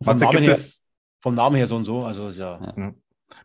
[0.01, 0.85] Vom Namen, gibt her, es,
[1.21, 2.73] vom Namen her so und so, also ist ja.
[2.77, 2.93] Ja.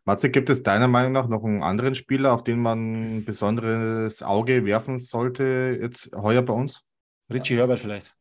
[0.04, 4.22] Matze, gibt es deiner Meinung nach noch einen anderen Spieler, auf den man ein besonderes
[4.22, 6.84] Auge werfen sollte, jetzt heuer bei uns?
[7.30, 8.14] Richie Herbert vielleicht.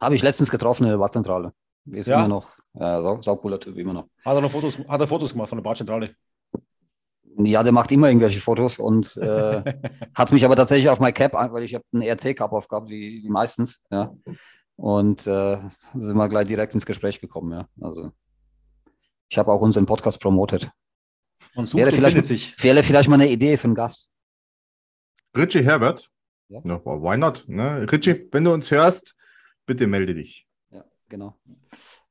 [0.00, 1.52] Habe ich letztens getroffen in der Badzentrale.
[1.86, 2.18] Ist Ja?
[2.18, 4.08] immer noch ja, sau, sau cooler Typ, immer noch.
[4.24, 6.14] Hat er noch Fotos, hat er Fotos gemacht von der Badzentrale?
[7.38, 9.62] Ja, der macht immer irgendwelche Fotos und äh,
[10.14, 13.28] hat mich aber tatsächlich auf mein Cap, weil ich habe einen ERC-Cup aufgehabt, wie, wie
[13.28, 14.14] meistens, ja.
[14.76, 15.58] Und äh,
[15.94, 17.68] sind wir gleich direkt ins Gespräch gekommen, ja.
[17.80, 18.12] Also
[19.32, 20.70] ich habe auch unseren Podcast promotet.
[21.54, 22.54] Und sucht Wäre und vielleicht- sich.
[22.62, 24.10] Wäre vielleicht mal eine Idee für einen Gast.
[25.34, 26.10] Richie Herbert?
[26.50, 26.60] Ja.
[26.62, 27.44] Ja, why not?
[27.48, 27.90] Ne?
[27.90, 29.16] Richie, wenn du uns hörst,
[29.64, 30.46] bitte melde dich.
[30.70, 31.34] Ja, genau.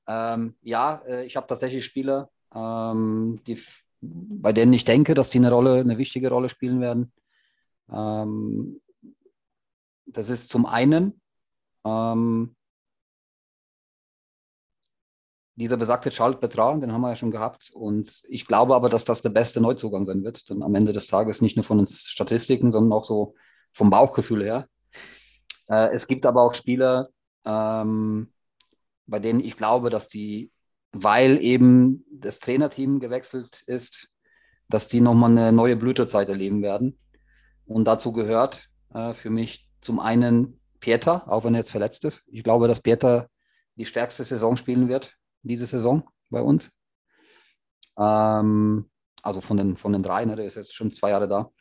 [0.08, 3.62] Ähm, ja, äh, ich habe tatsächlich Spieler, ähm, die,
[4.02, 7.14] bei denen ich denke, dass die eine Rolle, eine wichtige Rolle spielen werden.
[7.92, 8.82] Ähm,
[10.08, 11.22] das ist zum einen
[11.86, 12.56] ähm,
[15.56, 17.72] dieser besagte Charles Bertrand, den haben wir ja schon gehabt.
[17.74, 20.50] Und ich glaube aber, dass das der beste Neuzugang sein wird.
[20.50, 23.36] Dann am Ende des Tages nicht nur von den Statistiken, sondern auch so
[23.74, 24.68] vom Bauchgefühl her.
[25.68, 27.08] Äh, es gibt aber auch Spieler,
[27.46, 28.32] ähm,
[29.08, 30.52] bei denen ich glaube, dass die,
[30.92, 34.10] weil eben das Trainerteam gewechselt ist,
[34.70, 36.98] dass die nochmal eine neue Blütezeit erleben werden.
[37.66, 42.24] Und dazu gehört äh, für mich zum einen Pieter, auch wenn er jetzt verletzt ist.
[42.28, 43.28] Ich glaube, dass Pieter
[43.76, 46.72] die stärkste Saison spielen wird, diese Saison bei uns.
[47.98, 48.90] Ähm,
[49.22, 51.52] also von den, von den drei, ne, der ist jetzt schon zwei Jahre da.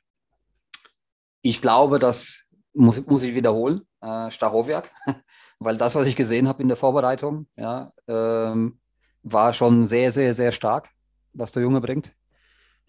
[1.43, 4.91] Ich glaube, das muss, muss ich wiederholen, äh, Stachowiak,
[5.59, 8.81] weil das, was ich gesehen habe in der Vorbereitung, ja, ähm,
[9.23, 10.89] war schon sehr, sehr, sehr stark,
[11.33, 12.13] was der Junge bringt.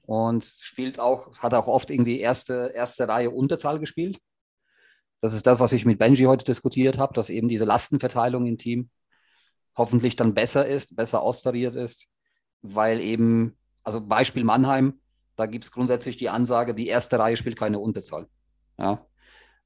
[0.03, 4.19] Und spielt auch, hat auch oft irgendwie erste, erste Reihe Unterzahl gespielt.
[5.19, 8.57] Das ist das, was ich mit Benji heute diskutiert habe, dass eben diese Lastenverteilung im
[8.57, 8.89] Team
[9.75, 12.07] hoffentlich dann besser ist, besser austariert ist,
[12.61, 14.99] weil eben, also Beispiel Mannheim,
[15.35, 18.27] da gibt es grundsätzlich die Ansage, die erste Reihe spielt keine Unterzahl.
[18.77, 19.05] Ja.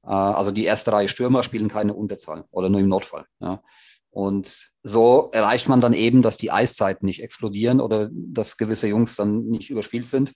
[0.02, 3.26] Äh, Also die erste Reihe Stürmer spielen keine Unterzahl oder nur im Notfall.
[3.40, 3.62] Ja.
[4.10, 9.16] Und so erreicht man dann eben, dass die Eiszeiten nicht explodieren oder dass gewisse Jungs
[9.16, 10.32] dann nicht überspielt sind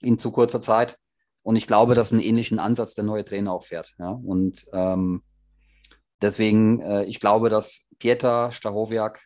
[0.00, 0.96] in zu kurzer Zeit.
[1.42, 3.92] Und ich glaube, dass einen ähnlichen Ansatz der neue Trainer auch fährt.
[3.98, 4.10] Ja.
[4.10, 5.22] Und ähm,
[6.22, 9.20] deswegen, äh, ich glaube, dass Pieter, Stachowiak,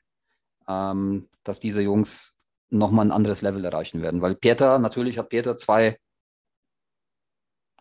[0.69, 2.37] ähm, dass diese Jungs
[2.71, 4.21] nochmal ein anderes Level erreichen werden.
[4.21, 5.99] Weil Pieter, natürlich hat Pieter zwei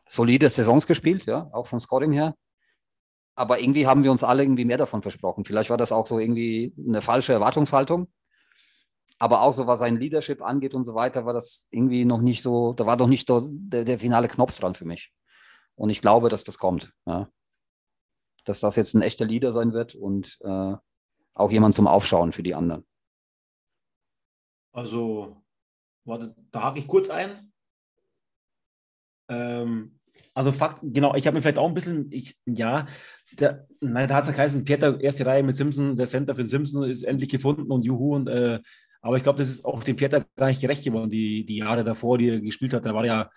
[0.07, 2.35] solide Saisons gespielt, ja, auch vom Scoring her.
[3.35, 5.43] Aber irgendwie haben wir uns alle irgendwie mehr davon versprochen.
[5.43, 8.11] Vielleicht war das auch so irgendwie eine falsche Erwartungshaltung.
[9.17, 12.43] Aber auch so, was sein Leadership angeht und so weiter, war das irgendwie noch nicht
[12.43, 15.11] so, da war doch nicht so der, der finale Knopf dran für mich.
[15.75, 16.93] Und ich glaube, dass das kommt.
[17.05, 17.29] Ja.
[18.43, 20.75] Dass das jetzt ein echter Leader sein wird und äh,
[21.33, 22.85] auch jemand zum Aufschauen für die anderen.
[24.71, 25.43] Also,
[26.05, 27.51] warte, da hake ich kurz ein.
[29.29, 29.99] Ähm,
[30.33, 32.85] also Fakt, genau, ich habe mir vielleicht auch ein bisschen, ich, ja,
[33.39, 36.83] der, nein, da hat es geheißen, Peter, erste Reihe mit Simpson, der Center für Simpson
[36.83, 38.15] ist endlich gefunden und juhu.
[38.15, 38.59] Und, äh,
[39.01, 41.83] aber ich glaube, das ist auch dem Peter gar nicht gerecht geworden, die, die Jahre
[41.83, 42.85] davor, die er gespielt hat.
[42.85, 43.29] Da war ja,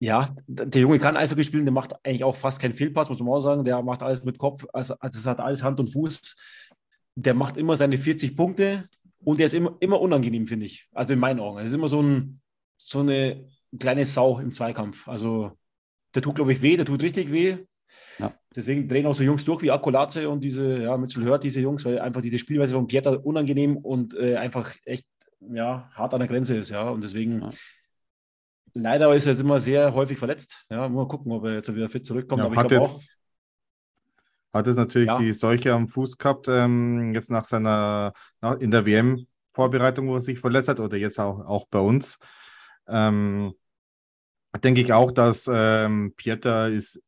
[0.00, 3.28] ja, der Junge kann Eishockey spielen, der macht eigentlich auch fast keinen Fehlpass, muss man
[3.28, 3.64] auch sagen.
[3.64, 6.36] Der macht alles mit Kopf, also, also es hat alles Hand und Fuß.
[7.16, 8.88] Der macht immer seine 40 Punkte
[9.24, 10.88] und der ist immer, immer unangenehm, finde ich.
[10.92, 11.58] Also in meinen Augen.
[11.58, 12.40] Er ist immer so, ein,
[12.76, 13.44] so eine
[13.76, 15.08] kleine Sau im Zweikampf.
[15.08, 15.58] Also
[16.14, 17.58] der tut, glaube ich, weh, der tut richtig weh.
[18.20, 18.32] Ja.
[18.54, 21.84] Deswegen drehen auch so Jungs durch wie Akkulatze und diese, ja, Mitchell hört diese Jungs,
[21.84, 25.06] weil einfach diese Spielweise von Pieter unangenehm und äh, einfach echt,
[25.40, 26.88] ja, hart an der Grenze ist, ja.
[26.88, 27.50] Und deswegen, ja.
[28.74, 30.64] Leider ist er jetzt immer sehr häufig verletzt.
[30.70, 32.40] Ja, mal gucken, ob er jetzt wieder fit zurückkommt.
[32.40, 33.18] Ja, Aber hat, jetzt,
[34.52, 35.18] auch, hat jetzt natürlich Ja.
[35.18, 40.20] die Seuche am Fuß gehabt, ähm, jetzt nach seiner, nach, in der WM-Vorbereitung, wo er
[40.20, 42.18] sich verletzt hat, oder jetzt auch, auch bei uns.
[42.88, 43.54] Ähm,
[44.62, 47.02] denke ich auch, dass ähm, Pieter ist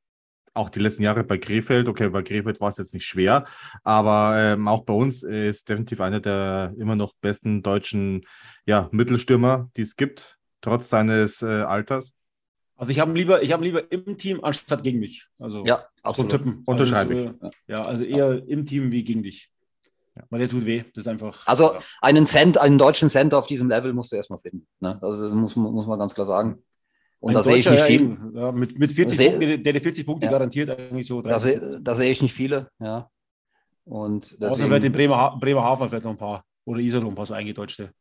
[0.54, 3.44] auch die letzten Jahre bei Krefeld, okay, bei Krefeld war es jetzt nicht schwer,
[3.84, 8.26] aber ähm, auch bei uns ist definitiv einer der immer noch besten deutschen
[8.66, 12.14] ja, Mittelstürmer, die es gibt, trotz seines äh, Alters.
[12.76, 15.26] Also ich habe ihn lieber, ich habe lieber im Team anstatt gegen mich.
[15.38, 16.30] Also Ja, so absolut.
[16.32, 16.62] tippen.
[16.64, 19.50] Unterschreibe also, äh, Ja, also eher im Team wie gegen dich.
[20.28, 20.82] Weil der tut weh.
[20.94, 21.40] Das ist einfach.
[21.46, 21.80] Also ja.
[22.00, 24.66] einen Cent, einen deutschen Cent auf diesem Level musst du erstmal finden.
[24.80, 24.98] Ne?
[25.02, 26.62] Also das muss, muss man ganz klar sagen.
[27.20, 28.00] Und Ein da sehe ich nicht ja, viel.
[28.00, 30.32] eben, Ja, mit, mit 40 Seh- Punkten, der die 40 Punkte Ja.
[30.32, 31.20] garantiert eigentlich so.
[31.20, 31.42] Da 30.
[31.60, 33.10] sehe da sehe ich nicht viele, ja.
[33.84, 36.44] Und Außer deswegen, vielleicht in Bremer, Bremerhaven vielleicht noch ein paar.
[36.64, 37.92] Oder Iserlohn ein paar so eingedeutschte.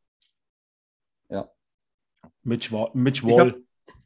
[2.44, 3.62] Mitch, Wa- Mitch Wall.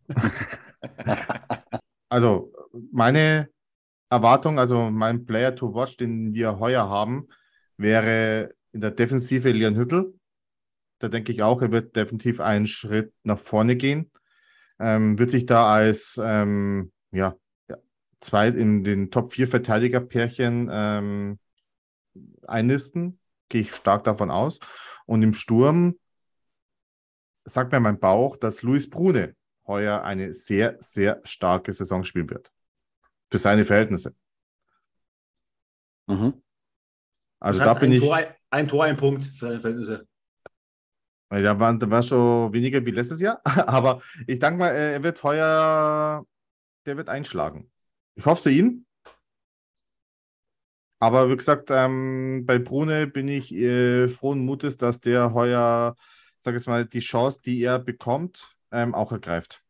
[2.09, 2.53] Also
[2.91, 3.49] meine
[4.09, 7.27] Erwartung, also mein Player to watch, den wir heuer haben,
[7.77, 10.13] wäre in der Defensive Leon Hüttel.
[10.99, 14.11] Da denke ich auch, er wird definitiv einen Schritt nach vorne gehen.
[14.79, 17.35] Ähm, wird sich da als ähm, ja,
[17.69, 17.77] ja,
[18.19, 21.39] zwei in den Top 4 Verteidiger-Pärchen ähm,
[22.47, 23.19] einnisten.
[23.49, 24.59] Gehe ich stark davon aus.
[25.05, 25.95] Und im Sturm
[27.45, 29.35] sagt mir mein Bauch, dass Luis Brune
[29.67, 32.51] heuer eine sehr, sehr starke Saison spielen wird.
[33.31, 34.15] Für seine Verhältnisse.
[36.07, 36.41] mhm.
[37.39, 38.19] Also Das da heißt, bin ein ich, Tor,
[38.51, 40.07] ein Tor, ein Punkt für seine Verhältnisse.
[41.29, 45.23] da war, da war schon weniger wie letztes Jahr, aber ich denke mal, er wird
[45.23, 46.25] heuer,
[46.85, 47.71] der wird einschlagen.
[48.15, 48.85] Ich hoffe für ihn.
[50.99, 55.95] Aber wie gesagt, ähm, bei Brune bin ich äh, frohen Mutes, dass der heuer,
[56.43, 59.63] sag ich mal, die Chance, die er bekommt, ähm, auch ergreift.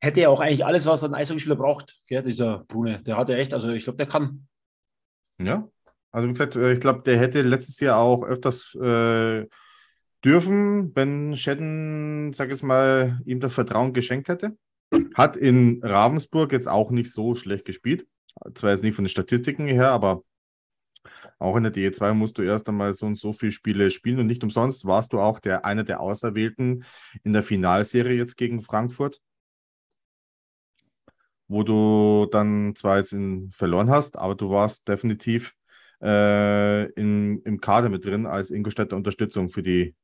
[0.00, 3.02] Hätte er auch eigentlich alles, was ein Eishockeyspieler braucht, gell, dieser Brune.
[3.02, 4.46] Der hat ja echt, also ich glaube, der kann.
[5.38, 5.66] Ja,
[6.12, 9.46] also wie gesagt, äh, ich glaube, der hätte letztes Jahr auch öfters äh,
[10.22, 14.56] dürfen, wenn Shedden, sag ich mal, ihm das Vertrauen geschenkt hätte.
[15.14, 18.06] Hat in Ravensburg jetzt auch nicht so schlecht gespielt.
[18.54, 20.22] Zwar jetzt nicht von den Statistiken her, aber
[21.44, 24.26] auch in der DE2 musst du erst einmal so und so viele Spiele spielen und
[24.26, 26.84] nicht umsonst warst du auch der, einer der Auserwählten
[27.22, 29.20] in der Finalserie jetzt gegen Frankfurt,
[31.46, 35.54] wo du dann zwar jetzt in, verloren hast, aber du warst definitiv
[36.02, 39.94] äh, in, im Kader mit drin als Ingolstädter Unterstützung für, die,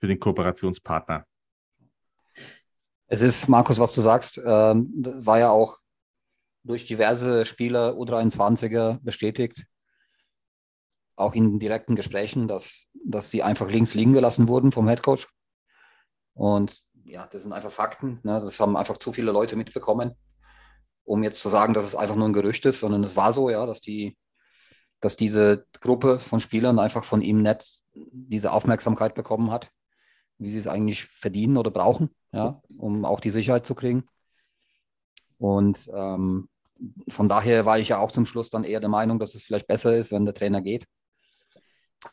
[0.00, 1.24] für den Kooperationspartner.
[3.06, 5.78] Es ist, Markus, was du sagst, ähm, war ja auch
[6.64, 9.64] durch diverse Spieler U23er bestätigt,
[11.18, 15.26] auch in direkten Gesprächen, dass, dass sie einfach links liegen gelassen wurden vom Headcoach.
[16.34, 18.20] Und ja, das sind einfach Fakten.
[18.22, 18.40] Ne?
[18.40, 20.12] Das haben einfach zu viele Leute mitbekommen,
[21.04, 23.50] um jetzt zu sagen, dass es einfach nur ein Gerücht ist, sondern es war so,
[23.50, 24.16] ja, dass die,
[25.00, 29.70] dass diese Gruppe von Spielern einfach von ihm nicht diese Aufmerksamkeit bekommen hat,
[30.38, 34.04] wie sie es eigentlich verdienen oder brauchen, ja, um auch die Sicherheit zu kriegen.
[35.38, 36.48] Und ähm,
[37.08, 39.66] von daher war ich ja auch zum Schluss dann eher der Meinung, dass es vielleicht
[39.66, 40.86] besser ist, wenn der Trainer geht.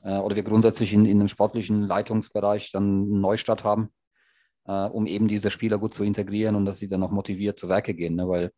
[0.04, 3.90] Äh, oder wir grundsätzlich in, in dem sportlichen Leitungsbereich dann einen Neustart haben,
[4.66, 7.70] äh, um eben diese Spieler gut zu integrieren und dass sie dann auch motiviert zu
[7.70, 8.16] Werke gehen.
[8.16, 8.28] Ne?
[8.28, 8.52] Weil,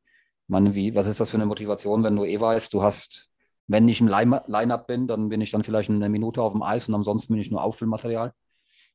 [0.47, 3.29] man, wie, was ist das für eine Motivation, wenn du eh weißt, du hast,
[3.67, 6.63] wenn ich im Line- Line-Up bin, dann bin ich dann vielleicht eine Minute auf dem
[6.63, 8.33] Eis und ansonsten bin ich nur Auffüllmaterial.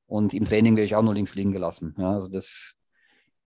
[0.06, 1.94] Und im Training werde ich auch nur links liegen gelassen.
[1.98, 2.74] Ja, also das,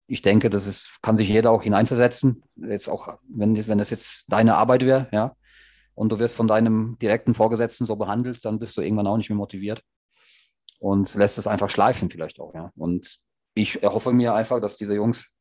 [0.06, 2.42] ich denke, das ist, kann sich jeder auch hineinversetzen.
[2.56, 5.34] Jetzt auch, wenn, wenn das jetzt deine Arbeit wäre, ja,
[5.94, 9.30] und du wirst von deinem direkten Vorgesetzten so behandelt, dann bist du irgendwann auch nicht
[9.30, 9.82] mehr motiviert
[10.78, 12.72] und lässt es einfach schleifen vielleicht auch, ja.
[12.76, 13.18] Und
[13.54, 15.32] ich erhoffe mir einfach, dass diese Jungs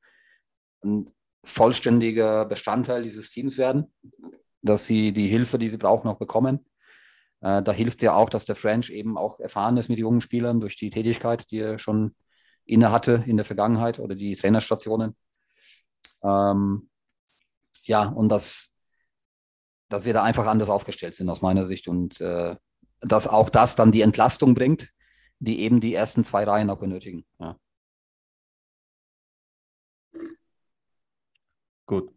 [0.84, 1.10] ein
[1.44, 3.94] vollständiger Bestandteil dieses Teams werden,
[4.62, 6.66] dass sie die Hilfe, die sie brauchen, auch bekommen.
[7.42, 10.62] Äh, da hilft ja auch, dass der French eben auch erfahren ist mit jungen Spielern
[10.62, 12.16] durch die Tätigkeit, die er schon
[12.66, 15.16] inne hatte in der Vergangenheit oder die Trainerstationen.
[16.24, 16.89] Ähm,
[17.84, 18.72] ja, und dass,
[19.93, 22.56] dass wir da einfach anders aufgestellt sind aus meiner Sicht und äh,
[23.01, 24.91] dass auch das dann die Entlastung bringt,
[25.39, 27.25] die eben die ersten zwei Reihen auch benötigen.
[27.39, 27.58] Ja.
[31.86, 32.12] Gut.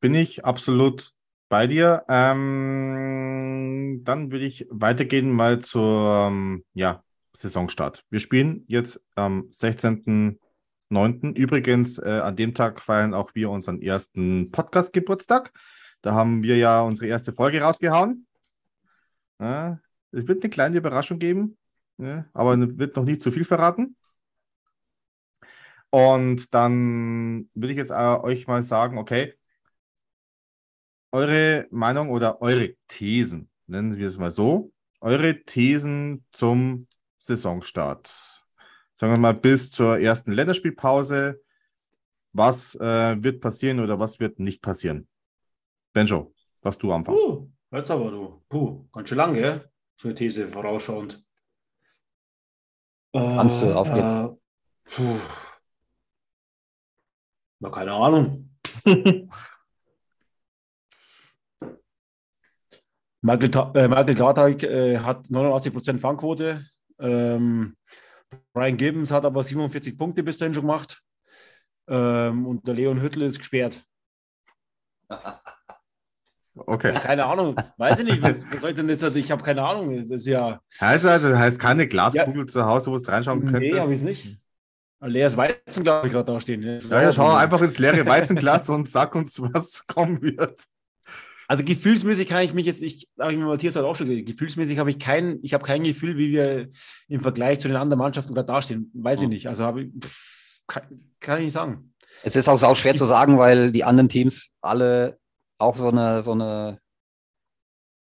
[0.00, 1.12] Bin ich absolut
[1.50, 2.04] bei dir.
[2.08, 8.04] Ähm, dann würde ich weitergehen mal zur ähm, ja, Saisonstart.
[8.08, 11.36] Wir spielen jetzt am 16.09.
[11.36, 15.52] Übrigens, äh, an dem Tag feiern auch wir unseren ersten Podcast-Geburtstag.
[16.04, 18.26] Da haben wir ja unsere erste Folge rausgehauen.
[19.40, 19.80] Ja,
[20.12, 21.56] es wird eine kleine Überraschung geben,
[21.96, 23.96] ja, aber wird noch nicht zu viel verraten.
[25.88, 29.32] Und dann würde ich jetzt äh, euch mal sagen, okay,
[31.10, 36.86] eure Meinung oder eure Thesen, nennen wir es mal so, eure Thesen zum
[37.18, 38.08] Saisonstart.
[38.94, 41.40] Sagen wir mal bis zur ersten Länderspielpause.
[42.34, 45.08] Was äh, wird passieren oder was wird nicht passieren?
[45.94, 47.16] Benjo, was du anfangen.
[47.16, 48.44] Puh, jetzt aber du.
[48.48, 49.70] Puh, ganz schön lange, gell?
[49.96, 51.24] So eine These vorausschauend.
[53.12, 54.12] Kannst du, auf geht's.
[54.12, 54.28] Äh,
[54.86, 55.20] puh.
[57.60, 58.50] Na, keine Ahnung.
[63.22, 66.66] Michael, äh, Michael äh, hat 89% Fangquote.
[66.98, 67.76] Ähm,
[68.52, 71.02] Brian Gibbons hat aber 47 Punkte bis dahin schon gemacht.
[71.86, 73.86] Ähm, und der Leon Hüttel ist gesperrt.
[76.56, 76.94] Okay.
[76.94, 78.22] Keine Ahnung, weiß ich nicht.
[78.22, 79.02] Was, was soll ich denn jetzt?
[79.02, 79.90] Ich habe keine Ahnung.
[79.92, 80.60] Es ist ja.
[80.80, 83.80] Heißt also, heißt keine Glaskugel zu Hause, wo du reinschauen Nee, könntest?
[83.80, 84.38] habe ich nicht.
[85.00, 86.60] Ein leeres Weizen, glaube ich, gerade da stehen.
[86.60, 86.78] ne?
[86.88, 90.62] Ja, ja, schau einfach ins leere Weizenglas und sag uns, was kommen wird.
[91.46, 94.26] Also gefühlsmäßig kann ich mich jetzt, ich habe ich mit Matthias halt auch schon gesagt,
[94.26, 96.68] gefühlsmäßig habe ich kein, ich habe kein Gefühl, wie wir
[97.08, 98.90] im Vergleich zu den anderen Mannschaften gerade dastehen.
[98.94, 99.28] Weiß ich Ja.
[99.28, 99.48] nicht.
[99.48, 99.90] Also habe ich,
[100.66, 100.84] kann,
[101.20, 101.92] kann ich nicht sagen.
[102.22, 105.18] Es ist auch schwer zu sagen, weil die anderen Teams alle
[105.58, 106.78] auch so eine, so eine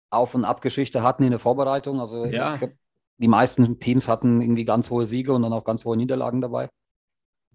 [0.09, 1.99] Auf- und Abgeschichte hatten in der Vorbereitung.
[1.99, 2.57] Also Ja.
[2.57, 2.71] glaub,
[3.17, 6.69] die meisten Teams hatten irgendwie ganz hohe Siege und dann auch ganz hohe Niederlagen dabei.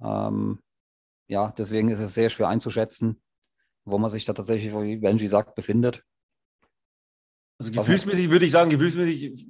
[0.03, 0.61] Ähm,
[1.29, 3.21] ja, deswegen ist es sehr schwer einzuschätzen,
[3.85, 6.05] wo man sich da tatsächlich, wie Benji sagt, befindet.
[7.59, 9.47] Also gefühlsmäßig würde ich sagen, gefühlsmäßig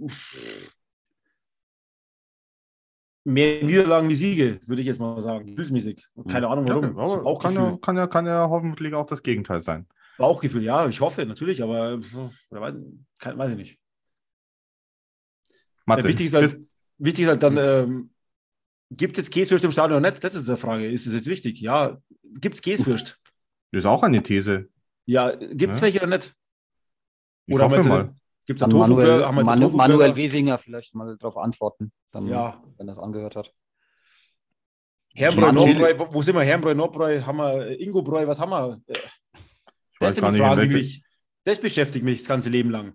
[3.24, 5.46] mehr Niederlagen wie Siege, würde ich jetzt mal sagen.
[5.46, 6.06] Gefühlsmäßig.
[6.28, 6.98] Keine Ahnung Ja, warum.
[6.98, 9.86] aber So kann, ja, kann, ja, kann ja hoffentlich auch das Gegenteil sein.
[10.18, 12.74] Bauchgefühl, ja, ich hoffe natürlich, aber weiß,
[13.18, 13.78] kann, weiß ich nicht.
[15.84, 16.58] Matze, wichtig, ist halt,
[16.98, 18.10] wichtig ist halt dann, ähm,
[18.90, 20.22] gibt es Käsewürst im Stadion oder nicht?
[20.24, 20.90] Das ist die Frage.
[20.90, 21.60] Ist es jetzt wichtig?
[21.60, 23.18] Ja, gibt es Käsewürst?
[23.72, 24.68] das ist auch eine These.
[25.04, 25.84] Ja, gibt es Ja.
[25.86, 26.34] welche oder nicht?
[27.46, 28.00] Ich Oder hoffe mal.
[28.04, 28.14] jetzt-
[28.46, 28.78] Gibt es Tofu?
[28.78, 29.68] Manuel, jetzt Manu?
[29.70, 32.62] Manuel Wesinger vielleicht mal darauf antworten, dann, Ja.
[32.78, 33.52] wenn er es angehört hat.
[35.14, 36.42] Herrenbräu, Nordbräu, wo, sind wir?
[36.42, 38.80] Herrenbräu, Nordbräu, haben wir äh, Ingobräu, was haben wir?
[39.98, 41.04] Ich Das sind gar die nicht, mich,
[41.44, 42.94] das beschäftigt mich das ganze Leben lang.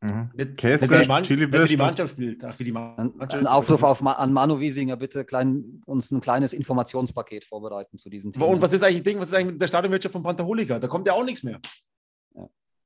[0.00, 0.30] Mhm.
[0.34, 2.44] Nicht, Käsewürst, nicht, Mann- nicht, wie Chiliwürst die Mannschaft spielt.
[2.44, 6.20] Ach, wie die Ein, Mannschaft ein Aufruf auf, an Manu Wiesinger, bitte klein, uns ein
[6.20, 8.46] kleines Informationspaket vorbereiten zu diesem Thema.
[8.46, 10.78] Und was ist eigentlich Ding, was ist eigentlich mit der Stadionwirtschaft von Pantherholika?
[10.78, 11.58] Da kommt ja auch nichts mehr.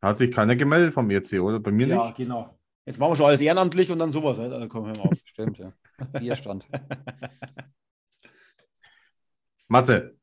[0.01, 1.59] Hat sich keiner gemeldet vom EC, oder?
[1.59, 2.19] Bei mir Ja, nicht?
[2.19, 2.57] genau.
[2.87, 4.39] Jetzt machen wir schon alles ehrenamtlich und dann sowas.
[4.39, 5.19] Also komm, hör mal auf.
[5.25, 5.73] Stimmt, ja.
[6.21, 6.67] Bierstand.
[9.69, 10.17] Matze,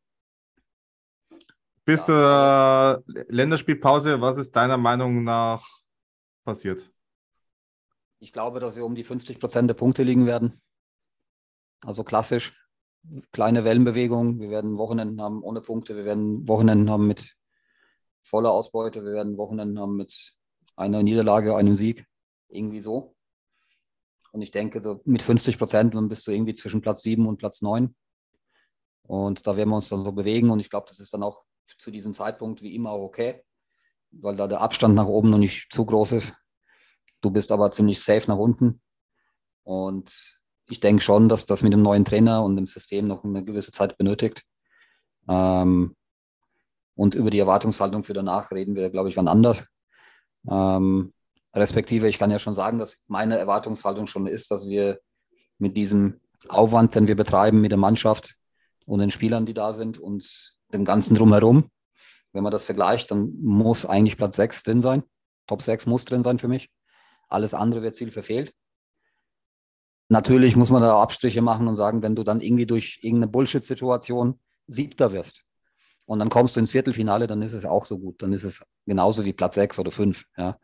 [1.86, 5.68] bis zur Länderspielpause, was ist deiner Meinung nach
[6.44, 6.92] passiert?
[8.20, 10.62] Ich glaube, dass wir um die 50 Prozent der Punkte liegen werden.
[11.86, 12.60] Also klassisch.
[13.32, 14.40] Kleine Wellenbewegung.
[14.40, 15.96] Wir werden Wochenenden haben ohne Punkte.
[15.96, 17.36] Wir werden Wochenenden haben mit
[18.24, 19.06] voller Ausbeute.
[19.06, 20.36] Wir werden Wochenenden haben mit
[20.76, 22.08] einer Niederlage, einem Sieg.
[22.50, 23.16] Irgendwie so.
[24.32, 27.38] Und ich denke, so mit 50 Prozent dann bist du irgendwie zwischen Platz 7 und
[27.38, 27.96] Platz 9.
[29.04, 30.50] Und da werden wir uns dann so bewegen.
[30.50, 31.46] Und ich glaube, das ist dann auch
[31.78, 33.44] zu diesem Zeitpunkt wie immer okay,
[34.12, 36.36] weil da der Abstand nach oben noch nicht zu groß ist.
[37.22, 38.82] Du bist aber ziemlich safe nach unten.
[39.64, 40.40] Und
[40.70, 43.72] ich denke schon, dass das mit dem neuen Trainer und dem System noch eine gewisse
[43.72, 44.44] Zeit benötigt.
[45.28, 45.96] Ähm,
[46.96, 49.68] und über die Erwartungshaltung für danach reden wir, glaube ich, wann anders.
[50.50, 51.14] Ähm,
[51.54, 55.00] respektive, ich kann ja schon sagen, dass meine Erwartungshaltung schon ist, dass wir
[55.58, 58.36] mit diesem Aufwand, den wir betreiben mit der Mannschaft
[58.86, 61.70] und den Spielern, die da sind und dem Ganzen drumherum,
[62.34, 65.04] wenn man das vergleicht, dann muss eigentlich Platz 6 drin sein.
[65.48, 66.70] Top 6 muss drin sein für mich.
[67.30, 68.54] Alles andere wird Ziel verfehlt.
[70.10, 74.40] Natürlich muss man da Abstriche machen und sagen, wenn du dann irgendwie durch irgendeine Bullshit-Situation
[74.68, 75.44] Siebter wirst
[76.06, 78.22] Und dann kommst du ins Viertelfinale, dann ist es auch so gut.
[78.22, 80.26] Dann ist es genauso wie Platz 6 oder 5.
[80.38, 80.60] Ja?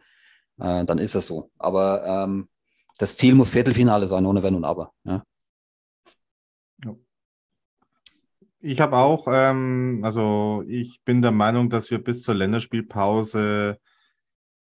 [0.60, 1.52] Äh, dann ist es so.
[1.58, 2.50] Aber ähm,
[2.98, 4.92] das Ziel muss Viertelfinale sein, ohne Wenn und Aber.
[5.04, 5.24] Ja?
[8.64, 13.80] Ich habe auch, ähm, also ich bin der Meinung, dass wir bis zur Länderspielpause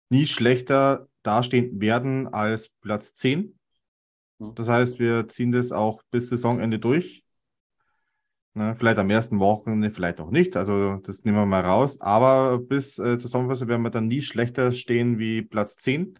[0.08, 3.58] nie schlechter dastehen werden als Platz 10.
[4.38, 4.54] Hm.
[4.54, 7.24] Das heißt, wir ziehen das auch bis Saisonende durch.
[8.54, 10.56] Ne, vielleicht am ersten Wochenende, vielleicht auch nicht.
[10.56, 12.00] Also das nehmen wir mal raus.
[12.00, 16.18] Aber bis äh, zur Sommerpause werden wir dann nie schlechter stehen wie Platz 10.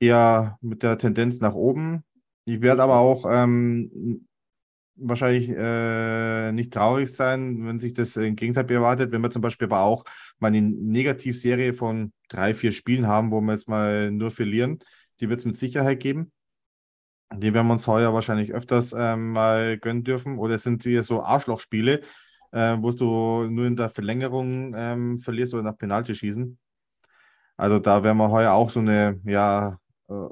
[0.00, 2.04] Eher mit der Tendenz nach oben.
[2.44, 4.26] Ich werde aber auch ähm,
[5.00, 9.12] wahrscheinlich äh, nicht traurig sein, wenn sich das im Gegenteil erwartet.
[9.12, 10.04] Wenn wir zum Beispiel aber auch
[10.38, 14.78] mal eine Negativserie von drei, vier Spielen haben, wo wir jetzt mal nur verlieren,
[15.20, 16.32] die wird es mit Sicherheit geben.
[17.34, 20.38] Die werden wir uns heuer wahrscheinlich öfters ähm, mal gönnen dürfen.
[20.38, 22.00] Oder es sind wieder so Arschlochspiele,
[22.52, 26.58] äh, wo du nur in der Verlängerung ähm, verlierst oder nach Penalty schießen.
[27.56, 29.78] Also da werden wir heuer auch so eine ja,
[30.08, 30.28] äh,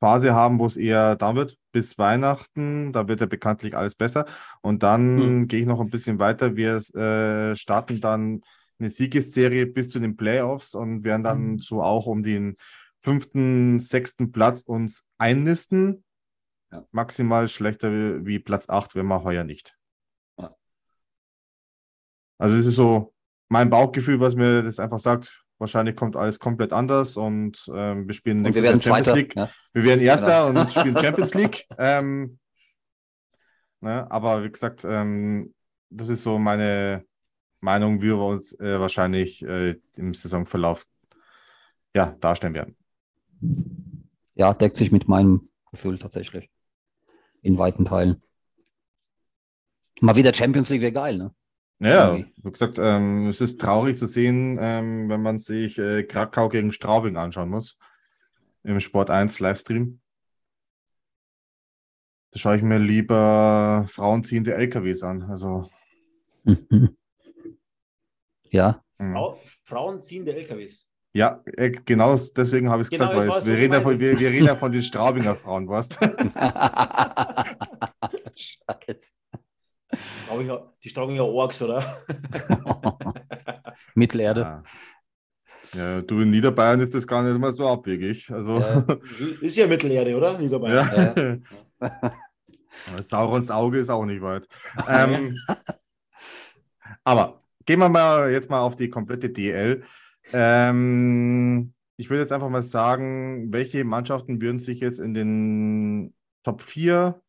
[0.00, 2.92] Phase haben, wo es eher da wird, bis Weihnachten.
[2.92, 4.26] Da wird ja bekanntlich alles besser.
[4.62, 5.46] Und dann Hm.
[5.48, 6.56] gehe ich noch ein bisschen weiter.
[6.56, 8.40] Wir äh, starten dann
[8.80, 12.56] eine Siegesserie bis zu den Playoffs und werden dann so auch um den
[12.98, 16.02] fünften, sechsten Platz uns einnisten.
[16.72, 16.84] Ja.
[16.90, 19.76] Maximal schlechter wie, wie Platz 8, wenn wir heuer nicht.
[20.36, 20.56] Ja.
[22.38, 23.14] Also das ist so
[23.48, 25.44] mein Bauchgefühl, was mir das einfach sagt.
[25.58, 29.16] Wahrscheinlich kommt alles komplett anders und ähm, wir spielen Und nächstes wir werden Champions Zweiter.
[29.16, 29.34] League.
[29.36, 29.50] Ja.
[29.72, 30.60] Wir werden Erster Genau.
[30.60, 31.66] und spielen Champions League.
[31.78, 32.38] Ähm,
[33.80, 35.52] ne, aber wie gesagt, ähm,
[35.90, 37.04] das ist so meine
[37.60, 40.84] Meinung, wie wir uns äh, wahrscheinlich äh, im Saisonverlauf
[41.94, 42.76] ja, darstellen werden.
[44.34, 46.48] ja, deckt sich mit meinem Gefühl tatsächlich.
[47.42, 48.22] In weiten Teilen.
[50.00, 51.34] Mal wieder Champions League wäre geil, ne?
[51.80, 52.32] Ja, Irgendwie.
[52.42, 56.72] wie gesagt, ähm, es ist traurig zu sehen, ähm, wenn man sich äh, Krakau gegen
[56.72, 57.78] Straubing anschauen muss
[58.64, 60.00] im Sport 1 Livestream.
[62.32, 65.22] Da schaue ich mir lieber frauenziehende LKWs an.
[65.22, 65.68] Also,
[66.44, 66.96] Mhm.
[68.50, 69.12] Ja, mh.
[69.12, 70.86] Frau, Frauen ziehen der LKWs.
[71.12, 74.18] ja, äh, genau deswegen habe ich es Genau, gesagt, weil wir, reden ja von, wir,
[74.18, 76.06] wir reden ja von den Straubinger Frauen, weißt du?
[78.34, 79.18] Scheiße.
[80.82, 81.82] Die Straubinger Orks, oder?
[83.94, 84.40] Mittelerde.
[84.40, 84.62] Ja.
[85.74, 88.30] ja, du in Niederbayern ist das gar nicht immer so abwegig.
[88.30, 88.84] Also, Ja.
[89.40, 90.38] Ist ja Mittelerde, oder?
[90.38, 91.42] Niederbayern.
[91.80, 91.88] ja.
[93.02, 94.46] Saurons Auge ist auch nicht weit.
[94.88, 95.36] Ähm,
[97.04, 99.82] aber gehen wir mal jetzt mal auf die komplette DL.
[100.32, 106.62] Ähm, ich würde jetzt einfach mal sagen, welche Mannschaften würden sich jetzt in den Top
[106.62, 107.20] 4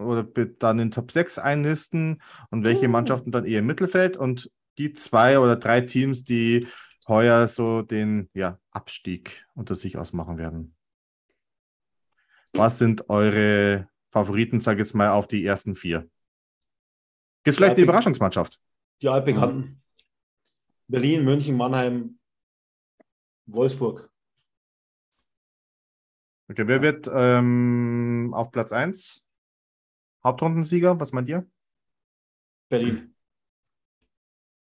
[0.00, 2.20] oder dann in den Top 6 einlisten
[2.50, 6.66] und welche Mannschaften dann eher im Mittelfeld und die zwei oder drei Teams, die
[7.06, 10.74] heuer so den ja, Abstieg unter sich ausmachen werden.
[12.52, 16.08] Was sind eure Favoriten, sag ich jetzt mal, auf die ersten vier?
[17.42, 18.60] Gibt es vielleicht eine Überraschungsmannschaft?
[19.02, 19.82] Die altbekannten.
[20.88, 22.18] Berlin, München, Mannheim,
[23.46, 24.10] Wolfsburg.
[26.48, 29.24] Okay, wer wird ähm, auf Platz 1?
[30.24, 31.46] Hauptrundensieger, was meint ihr?
[32.68, 33.14] Berlin.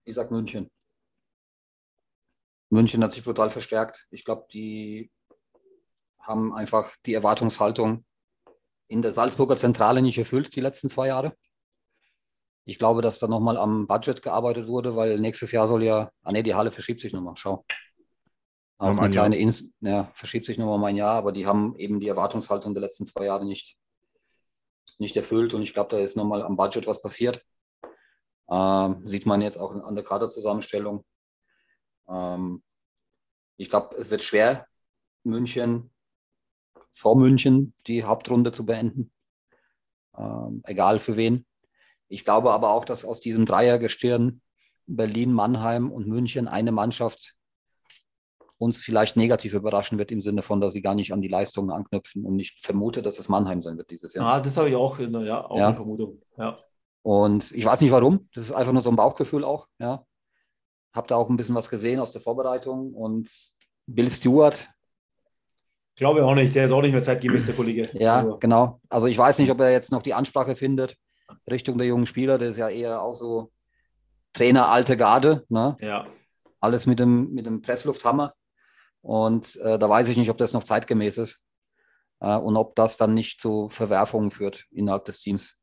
[0.06, 0.70] Ich sag München.
[2.70, 4.08] München hat sich brutal verstärkt.
[4.12, 5.12] Ich glaube, die
[6.20, 8.06] haben einfach die Erwartungshaltung
[8.88, 11.36] in der Salzburger Zentrale nicht erfüllt die letzten zwei Jahre.
[12.66, 16.32] Ich glaube, dass da nochmal am Budget gearbeitet wurde, weil nächstes Jahr soll ja, ah
[16.32, 17.66] nee, die Halle verschiebt sich nochmal, schau.
[18.78, 19.26] Auf Um eine ein Jahr.
[19.26, 22.76] kleine Ins ja, verschiebt sich nochmal um ein Jahr, aber die haben eben die Erwartungshaltung
[22.76, 23.79] der letzten zwei Jahre nicht,
[24.98, 27.44] nicht erfüllt und ich glaube, da ist nochmal am Budget was passiert.
[28.50, 31.06] Ähm, sieht man jetzt auch an der Kaderzusammenstellung.
[32.08, 32.64] Ähm,
[33.58, 34.68] ich glaube, es wird schwer,
[35.24, 35.92] München
[36.92, 39.12] vor München die Hauptrunde zu beenden.
[40.18, 41.46] Ähm, egal für wen.
[42.08, 44.42] Ich glaube aber auch, dass aus diesem Dreiergestirn
[44.88, 47.36] Berlin, Mannheim und München eine Mannschaft
[48.60, 51.72] uns vielleicht negativ überraschen wird, im Sinne von, dass sie gar nicht an die Leistungen
[51.72, 54.26] anknüpfen und ich vermute, dass es Mannheim sein wird dieses Jahr.
[54.26, 55.68] Ah, das habe ich auch, in, ja, auch Ja.
[55.68, 56.22] eine Vermutung.
[56.38, 56.60] Ja.
[57.02, 58.30] Und ich weiß nicht warum.
[58.34, 59.68] Das ist einfach nur so ein Bauchgefühl auch.
[59.80, 60.06] Ja.
[60.94, 62.94] Hab da auch ein bisschen was gesehen aus der Vorbereitung.
[62.94, 63.30] Und
[63.88, 64.70] Bill Stewart,
[65.96, 66.56] Glaube auch nicht.
[66.56, 67.82] Der ist auch nicht mehr zeitgemäß, der Kollege.
[67.94, 68.80] ja, Also, genau.
[68.88, 70.96] Also ich weiß nicht, ob er jetzt noch die Ansprache findet
[71.50, 72.38] Richtung der jungen Spieler.
[72.38, 73.52] Der ist ja eher auch so
[74.32, 75.44] Trainer alte Garde.
[75.50, 75.76] Ne?
[75.82, 76.08] ja.
[76.62, 78.34] Alles mit dem, mit dem Presslufthammer.
[79.02, 81.44] Und äh, da weiß ich nicht, ob das noch zeitgemäß ist.
[82.20, 85.60] Äh, und ob das dann nicht zu Verwerfungen führt innerhalb des Teams.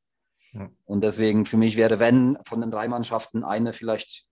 [0.53, 0.71] Ja.
[0.85, 4.27] Und deswegen für mich wäre, wenn von den drei Mannschaften eine vielleicht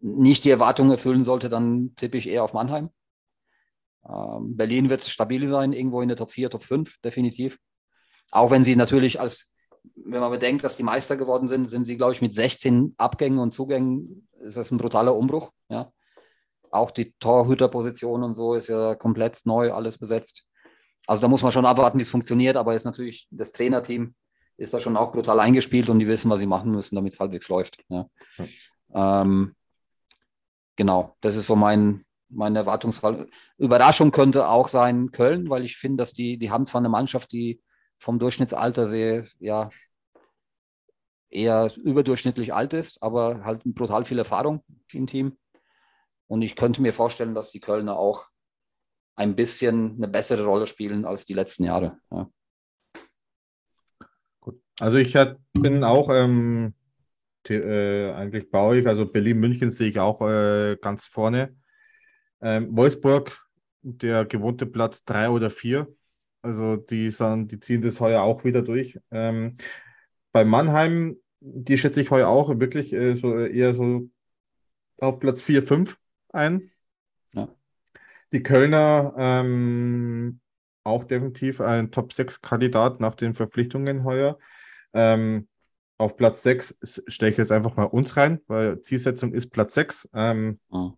[0.00, 2.90] nicht die Erwartungen erfüllen sollte, dann tippe ich eher auf Mannheim.
[4.08, 7.58] Ähm, Berlin wird stabil sein, irgendwo in der Top 4, Top 5, definitiv.
[8.30, 9.54] Auch wenn sie natürlich als,
[9.94, 13.38] wenn man bedenkt, dass die Meister geworden sind, sind sie, glaube ich, mit 16 Abgängen
[13.38, 15.52] und Zugängen, ist das ein brutaler Umbruch.
[15.68, 15.92] Ja.
[16.72, 20.46] Auch die Torhüterposition und so ist ja komplett neu, alles besetzt.
[21.06, 24.14] Also da muss man schon abwarten, wie es funktioniert, aber ist natürlich das Trainerteam
[24.56, 27.20] ist da schon auch brutal eingespielt und die wissen, was sie machen müssen, damit es
[27.20, 27.82] halbwegs läuft.
[27.88, 28.06] Ja.
[28.38, 29.22] Ja.
[29.22, 29.54] Ähm,
[30.76, 33.28] genau, das ist so mein, meine Erwartungsfall.
[33.58, 37.32] Überraschung könnte auch sein Köln, weil ich finde, dass die, die haben zwar eine Mannschaft,
[37.32, 37.60] die
[37.98, 39.70] vom Durchschnittsalter sehr, ja,
[41.30, 44.62] eher überdurchschnittlich alt ist, aber halt brutal viel Erfahrung
[44.92, 45.38] im Team.
[46.32, 48.30] Und ich könnte mir vorstellen, dass die Kölner auch
[49.16, 51.98] ein bisschen eine bessere Rolle spielen als die letzten Jahre.
[52.10, 52.30] Ja.
[54.40, 54.58] Gut.
[54.80, 55.14] Also ich
[55.52, 56.72] bin auch ähm,
[57.46, 61.54] äh, eigentlich bei euch, also Berlin-München sehe ich auch äh, ganz vorne.
[62.40, 63.38] Ähm, Wolfsburg,
[63.82, 65.94] der gewohnte Platz drei oder vier.
[66.40, 68.98] Also die, sind, die ziehen das heuer auch wieder durch.
[69.10, 69.58] Ähm,
[70.32, 74.08] bei Mannheim, die schätze ich heuer auch wirklich äh, so eher so
[74.98, 75.98] auf Platz 4, 5
[76.32, 76.70] ein.
[77.34, 77.48] Ja.
[78.32, 80.40] Die Kölner ähm,
[80.84, 84.38] auch definitiv ein Top-6-Kandidat nach den Verpflichtungen heuer.
[84.94, 85.48] Ähm,
[85.98, 90.08] auf Platz 6 stelle ich jetzt einfach mal uns rein, weil Zielsetzung ist Platz 6.
[90.14, 90.92] Ähm, oh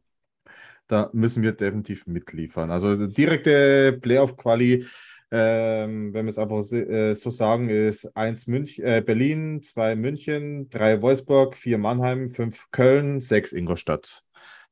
[0.87, 2.71] da müssen wir definitiv mitliefern.
[2.71, 4.87] Also direkte Playoff-Quali,
[5.31, 11.03] ähm, wenn wir es einfach äh, so sagen, ist 1 äh, Berlin, 2 München, 3
[11.03, 14.23] Wolfsburg, 4 Mannheim, 5 Köln, 6 Ingolstadt.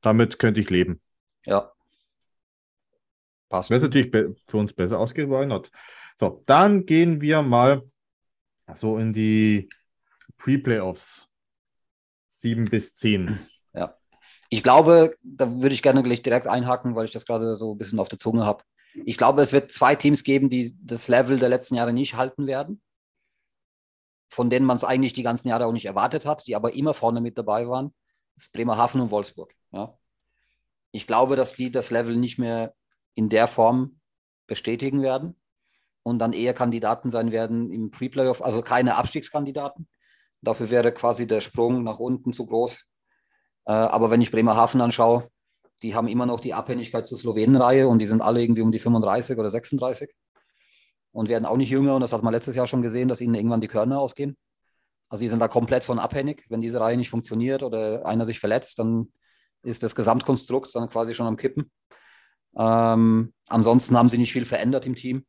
[0.03, 1.01] Damit könnte ich leben.
[1.47, 1.71] Ja.
[3.49, 3.71] Passt.
[3.71, 5.71] Wenn es natürlich für uns besser ausgeht, why not?
[6.15, 7.81] So, dann gehen wir mal
[8.75, 9.69] so in die
[10.37, 11.27] Pre-Playoffs.
[12.29, 13.39] 7 bis 10.
[14.53, 17.77] Ich glaube, da würde ich gerne gleich direkt einhaken, weil ich das gerade so ein
[17.79, 18.63] bisschen auf der Zunge habe.
[19.03, 22.45] Ich glaube, es wird zwei Teams geben, die das Level der letzten Jahre nicht halten
[22.45, 22.79] werden,
[24.29, 26.93] von denen man es eigentlich die ganzen Jahre auch nicht erwartet hat, die aber immer
[26.93, 27.95] vorne mit dabei waren.
[28.35, 29.53] Ist Bremerhaven und Wolfsburg.
[29.71, 29.97] Ja.
[30.91, 32.73] Ich glaube, dass die das Level nicht mehr
[33.15, 33.99] in der Form
[34.47, 35.39] bestätigen werden
[36.03, 39.87] und dann eher Kandidaten sein werden im Pre-Playoff, also keine Abstiegskandidaten.
[40.41, 42.87] Dafür wäre quasi der Sprung nach unten zu groß
[43.65, 45.29] äh, aber wenn ich Bremerhaven anschaue,
[45.81, 48.79] die haben immer noch die Abhängigkeit zur Slowenenreihe und die sind alle irgendwie um die
[48.79, 50.09] 35 oder 36
[51.11, 51.95] und werden auch nicht jünger.
[51.95, 54.37] Und das hat man letztes Jahr schon gesehen, dass ihnen irgendwann die Körner ausgehen.
[55.13, 56.43] Also die sind da komplett von abhängig.
[56.49, 59.13] Wenn diese Reihe nicht funktioniert oder einer sich verletzt, dann
[59.61, 61.71] ist das Gesamtkonstrukt dann quasi schon am Kippen.
[62.57, 65.23] Ähm, ansonsten haben sie nicht viel verändert im Team.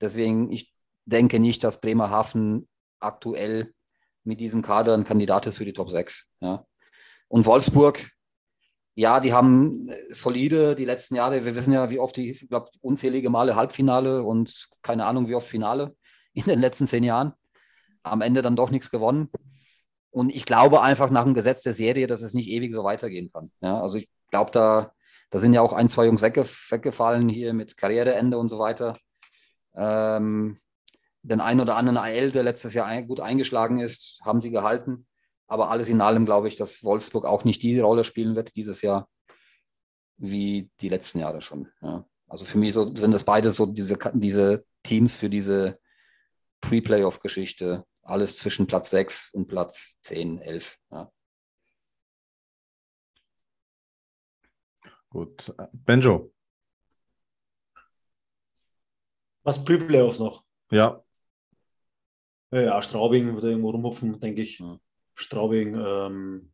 [0.00, 0.72] Deswegen, ich
[1.06, 2.68] denke nicht, dass Bremerhaven
[3.00, 3.74] aktuell
[4.22, 6.28] mit diesem Kader ein Kandidat ist für die Top 6.
[6.38, 6.64] Ja.
[7.26, 8.12] Und Wolfsburg,
[8.94, 12.70] ja, die haben solide die letzten Jahre, wir wissen ja, wie oft die, ich glaube,
[12.80, 15.96] unzählige Male Halbfinale und keine Ahnung, wie oft Finale
[16.32, 17.32] in den letzten zehn Jahren.
[18.02, 19.28] Am Ende dann doch nichts gewonnen.
[20.10, 23.30] Und ich glaube einfach nach dem Gesetz der Serie, dass es nicht ewig so weitergehen
[23.32, 23.52] kann.
[23.60, 24.92] Ja, also ich glaube, da,
[25.30, 28.94] da sind ja auch ein, zwei Jungs wegge weggefallen hier mit Karriereende und so weiter.
[29.76, 30.58] Ähm,
[31.22, 35.06] den einen oder anderen AL, der letztes Jahr ein, gut eingeschlagen ist, haben sie gehalten.
[35.46, 38.82] Aber alles in allem glaube ich, dass Wolfsburg auch nicht die Rolle spielen wird dieses
[38.82, 39.08] Jahr
[40.16, 41.68] wie die letzten Jahre schon.
[41.82, 42.04] Ja.
[42.28, 45.78] Also für mich so, sind das beide so diese, diese Teams für diese
[46.60, 47.84] Pre-Playoff-Geschichte.
[48.10, 50.78] Alles zwischen Platz 6 und Platz 10, 11.
[50.90, 51.12] Ja.
[55.10, 55.54] Gut.
[55.72, 56.32] Benjo.
[59.44, 60.44] Was Pre-Playoffs noch?
[60.72, 61.04] Ja.
[62.50, 64.58] Ja, Straubing wird irgendwo rumhupfen, denke ich.
[64.58, 64.80] Ja.
[65.14, 66.52] Straubing, ähm,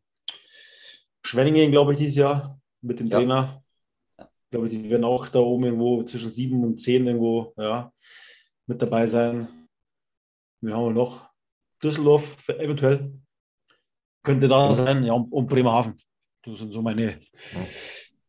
[1.23, 3.17] Schwenningen, glaube ich, dieses Jahr mit dem ja.
[3.17, 3.63] Trainer.
[4.19, 7.91] Ich glaube, die werden auch da oben irgendwo zwischen sieben und zehn irgendwo ja,
[8.67, 9.67] mit dabei sein.
[10.61, 11.26] Wir haben noch
[11.83, 13.13] Düsseldorf eventuell.
[14.23, 15.95] Könnte da sein, ja, und Bremerhaven.
[16.43, 17.19] Das sind so meine,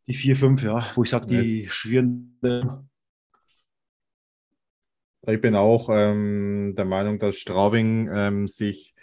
[0.07, 1.72] die vier, fünf, ja, wo ich sage, die yes.
[1.72, 2.38] schwirren.
[5.26, 8.94] Ich bin auch ähm, der Meinung, dass Straubing ähm, sich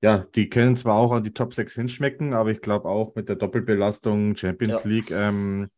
[0.00, 3.28] ja, die können zwar auch an die Top 6 hinschmecken, aber ich glaube auch mit
[3.28, 4.88] der Doppelbelastung Champions ja.
[4.88, 5.68] League, ähm,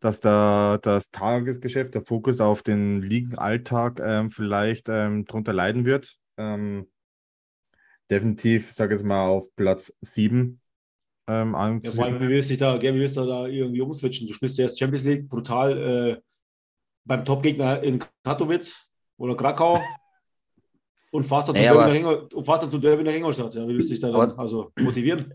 [0.00, 6.16] dass da das Tagesgeschäft, der Fokus auf den Ligenalltag ähm, vielleicht ähm, drunter leiden wird.
[6.36, 6.86] Ähm,
[8.10, 10.60] definitiv, sage ich jetzt mal, auf Platz 7
[11.28, 11.52] ähm,
[11.82, 14.26] ja, vor allem, wie wirst du da, wie wirst du da irgendwie umswitchen?
[14.26, 16.22] Du spielst ja erst Champions League brutal äh,
[17.04, 19.78] beim Topgegner in Katowice oder Krakau.
[21.10, 23.54] Und fast Nee, dazu aber- Derby nach Ingol- und fast dazu Derby nach Ingolstadt.
[23.54, 25.32] Ja, wie willst du dich da dann Aber- also motivieren?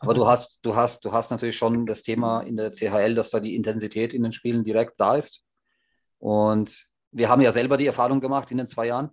[0.00, 3.30] Aber du hast, du hast, du hast natürlich schon das Thema in der CHL, dass
[3.30, 5.42] da die Intensität in den Spielen direkt da ist.
[6.18, 9.10] Und wir haben ja selber die Erfahrung gemacht in den zwei Jahren,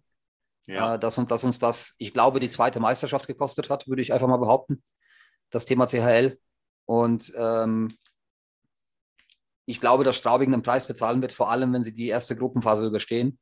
[0.96, 4.14] äh, dass, uns- dass uns das, ich glaube, die zweite Meisterschaft gekostet hat, würde ich
[4.14, 4.84] einfach mal behaupten.
[5.50, 6.38] Das Thema CHL.
[6.86, 7.98] Und ähm,
[9.66, 12.86] ich glaube, dass Straubing einen Preis bezahlen wird, vor allem wenn sie die erste Gruppenphase
[12.86, 13.40] überstehen.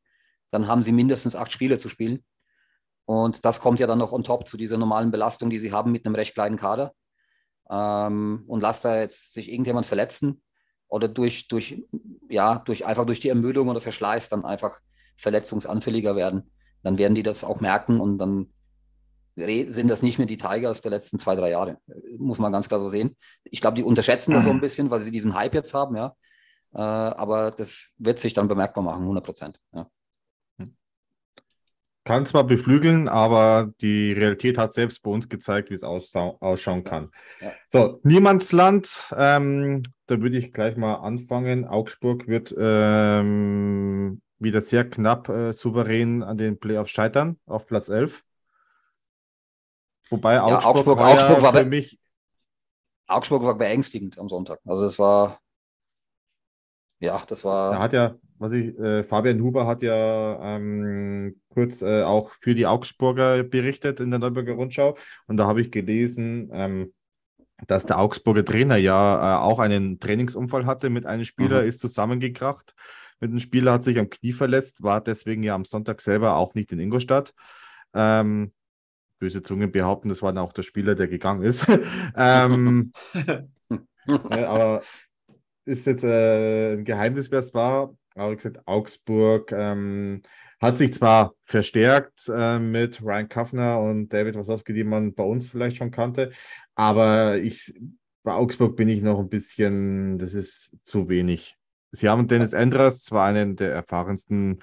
[0.51, 2.23] Dann haben sie mindestens acht Spiele zu spielen.
[3.05, 5.91] Und das kommt ja dann noch on top zu dieser normalen Belastung, die sie haben
[5.91, 6.93] mit einem recht kleinen Kader.
[7.69, 10.41] Ähm, und lass da jetzt sich irgendjemand verletzen
[10.87, 11.83] oder durch, durch,
[12.29, 14.79] ja, durch einfach durch die Ermüdung oder Verschleiß dann einfach
[15.17, 16.51] verletzungsanfälliger werden,
[16.83, 18.47] dann werden die das auch merken und dann
[19.35, 21.77] sind das nicht mehr die Tigers der letzten zwei, drei Jahre.
[22.17, 23.15] Muss man ganz klar so sehen.
[23.43, 26.15] Ich glaube, die unterschätzen das so ein bisschen, weil sie diesen Hype jetzt haben, ja.
[26.73, 29.59] Äh, aber das wird sich dann bemerkbar machen, 100 Prozent.
[29.73, 29.89] Ja.
[32.03, 37.11] Kann zwar beflügeln, aber die Realität hat selbst bei uns gezeigt, wie es ausschauen kann.
[37.39, 37.51] Ja.
[37.69, 41.65] So, Niemandsland, ähm, da würde ich gleich mal anfangen.
[41.65, 48.23] Augsburg wird ähm, wieder sehr knapp äh, souverän an den Playoffs scheitern, auf Platz 11.
[50.09, 51.99] Wobei Augsburg, Augsburg- heuer Augsburg war für mich
[53.07, 54.59] Augsburg war beängstigend am Sonntag.
[54.65, 55.39] Also es war,
[56.99, 57.71] ja, das war.
[57.71, 62.55] Da hat ja, was ich, äh, Fabian Huber hat ja ähm, kurz äh, auch für
[62.55, 64.97] die Augsburger berichtet in der Neuburger Rundschau.
[65.27, 66.93] Und da habe ich gelesen, ähm,
[67.67, 71.67] dass der Augsburger Trainer ja äh, auch einen Trainingsunfall hatte mit einem Spieler, Mhm.
[71.67, 72.73] ist zusammengekracht
[73.21, 76.55] mit einem Spieler, hat sich am Knie verletzt, war deswegen ja am Sonntag selber auch
[76.55, 77.33] nicht in Ingolstadt.
[77.93, 78.51] Ähm,
[79.19, 81.65] böse Zungen behaupten, das war dann auch der Spieler, der gegangen ist.
[82.17, 83.43] ähm, ja,
[84.49, 84.81] aber
[85.65, 87.95] ist jetzt äh, ein Geheimnis, wer es war.
[88.15, 90.23] Aber wie gesagt, Augsburg ähm,
[90.59, 95.47] hat sich zwar verstärkt äh, mit Ryan Kaffner und David Wasowski, die man bei uns
[95.47, 96.31] vielleicht schon kannte,
[96.75, 97.73] aber ich,
[98.23, 101.57] bei Augsburg bin ich noch ein bisschen, das ist zu wenig.
[101.91, 104.59] Sie haben Dennis Endras, zwar einen der erfahrensten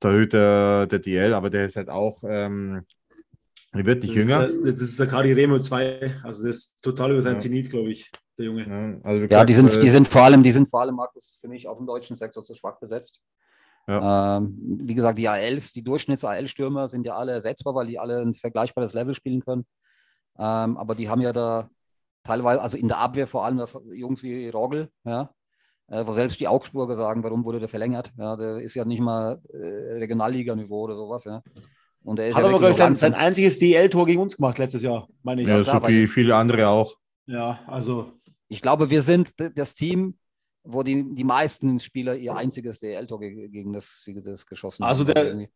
[0.00, 2.84] Torhüter der DL, aber der ist halt auch, ähm,
[3.72, 4.46] er wird nicht das jünger.
[4.46, 6.20] Ist das ist der Kari Remo 2.
[6.22, 7.38] Also das ist total über sein Ja.
[7.38, 8.66] Zenit, glaube ich, der Junge.
[8.66, 10.80] Ja, also wie Ja, die gesagt, sind, äh, die sind vor allem, die sind vor
[10.80, 13.20] allem, Markus, für mich auf dem deutschen Sektor zu schwach besetzt.
[13.90, 18.34] Ähm, wie gesagt, die ALs, die Durchschnitts-AL-Stürmer sind ja alle ersetzbar, weil die alle ein
[18.34, 19.66] vergleichbares Level spielen können.
[20.38, 21.70] Ähm, aber die haben ja da
[22.22, 25.30] teilweise, also in der Abwehr vor allem Jungs wie Rogel, ja,
[25.88, 28.12] äh, wo selbst die Augsburger sagen, warum wurde der verlängert?
[28.16, 29.56] Ja, der ist ja nicht mal äh,
[29.98, 31.42] Regionalliga-Niveau oder sowas, ja.
[32.04, 34.36] Und er ist Hat ja aber, wirklich glaube ich, sein, sein einziges DL-Tor gegen uns
[34.36, 35.48] gemacht letztes Jahr, meine ich.
[35.48, 36.94] ja, Ja, klar, so wie viele andere auch.
[37.66, 38.12] also
[38.48, 40.16] Ich glaube, wir sind das Team,
[40.62, 45.14] wo die, die meisten Spieler ihr einziges DL-Tor ge- gegen das, das geschossen Also haben.
[45.14, 45.50] der- irgendwie.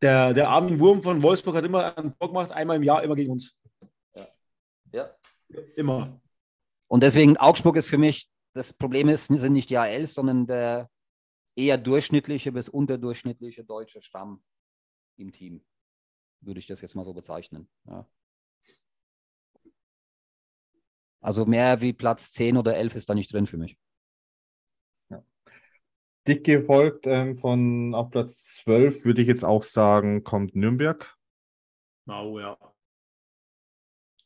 [0.00, 3.14] der, der Armin Wurm von Wolfsburg hat immer ein Tor gemacht, einmal im Jahr, immer
[3.16, 3.54] gegen uns.
[4.92, 5.10] Ja.
[5.76, 6.20] Immer.
[6.88, 10.90] Und deswegen, Augsburg ist für mich, das Problem ist, sind nicht die ALs, sondern der
[11.54, 14.42] eher durchschnittliche bis unterdurchschnittliche deutsche Stamm
[15.16, 15.64] im Team.
[16.40, 17.68] Würde ich das jetzt mal so bezeichnen.
[17.86, 18.06] Ja.
[21.20, 23.76] Also mehr wie Platz 10 oder 11 ist da nicht drin für mich.
[26.26, 31.16] Dick gefolgt ähm, von auf Platz 12, würde ich jetzt auch sagen, kommt Nürnberg.
[32.08, 32.58] Oh, ja.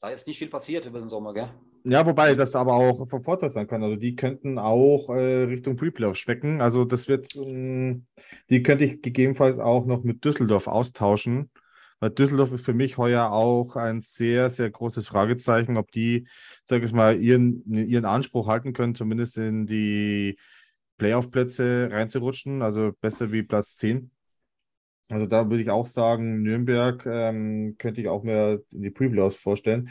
[0.01, 1.53] Da ist nicht viel passiert über den Sommer, gell?
[1.85, 3.83] Ja, wobei das aber auch von Vorteil sein kann.
[3.83, 6.61] Also die könnten auch äh, Richtung Pre-Playoff stecken.
[6.61, 8.07] Also das wird, ähm,
[8.51, 11.51] die könnte ich gegebenenfalls auch noch mit Düsseldorf austauschen.
[11.99, 16.27] Weil Düsseldorf ist für mich heuer auch ein sehr, sehr großes Fragezeichen, ob die,
[16.65, 20.39] sag ich mal, ihren, ihren Anspruch halten können, zumindest in die
[20.97, 22.63] Playoff-Plätze reinzurutschen.
[22.63, 24.11] Also besser wie Platz 10.
[25.11, 29.37] Also da würde ich auch sagen, Nürnberg ähm, könnte ich auch mehr in die Pre-Playoffs
[29.37, 29.91] vorstellen.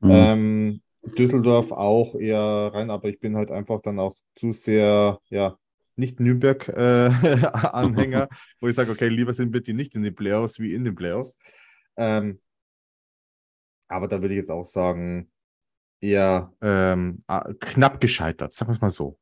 [0.00, 0.10] Mhm.
[0.10, 0.80] Ähm,
[1.14, 5.58] Düsseldorf auch eher rein, aber ich bin halt einfach dann auch zu sehr, ja,
[5.96, 8.28] nicht Nürnberg-Anhänger,
[8.60, 10.94] wo ich sage, okay, lieber sind wir die nicht in den Playoffs wie in den
[10.94, 11.38] Playoffs.
[11.96, 12.42] Ähm,
[13.88, 15.30] aber da würde ich jetzt auch sagen,
[16.00, 17.22] eher ähm,
[17.60, 19.16] knapp gescheitert, sagen wir es mal so.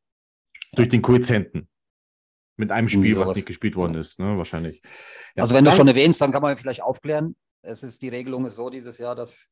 [0.73, 1.69] Durch den Koeffizienten.
[2.57, 4.81] Mit einem Spiel, was nicht gespielt worden ist, ne, wahrscheinlich.
[5.35, 7.35] Ja, Also wenn du schon erwähnst, dann kann man vielleicht aufklären.
[7.63, 9.49] Es ist die Regelung ist so dieses Jahr, dass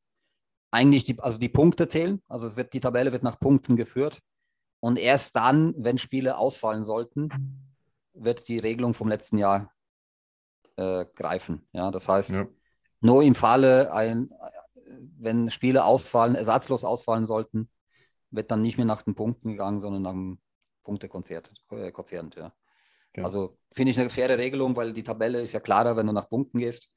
[0.72, 2.20] eigentlich die, also die Punkte zählen.
[2.26, 4.20] Also es wird, die Tabelle wird nach Punkten geführt.
[4.80, 7.28] Und erst dann, wenn Spiele ausfallen sollten,
[8.14, 9.72] wird die Regelung vom letzten Jahr
[10.76, 11.68] äh, greifen.
[11.72, 12.48] Ja, das heißt, Ja.
[13.00, 14.30] nur im Falle, ein,
[15.18, 17.70] wenn Spiele ausfallen, ersatzlos ausfallen sollten,
[18.30, 20.40] wird dann nicht mehr nach den Punkten gegangen, sondern nach dem
[20.82, 21.52] Punktekonzert.
[21.70, 22.52] Äh, Quotient, ja.
[23.12, 23.26] Genau.
[23.26, 26.30] Also finde ich eine faire Regelung, weil die Tabelle ist ja klarer, wenn du nach
[26.30, 26.90] Punkten gehst.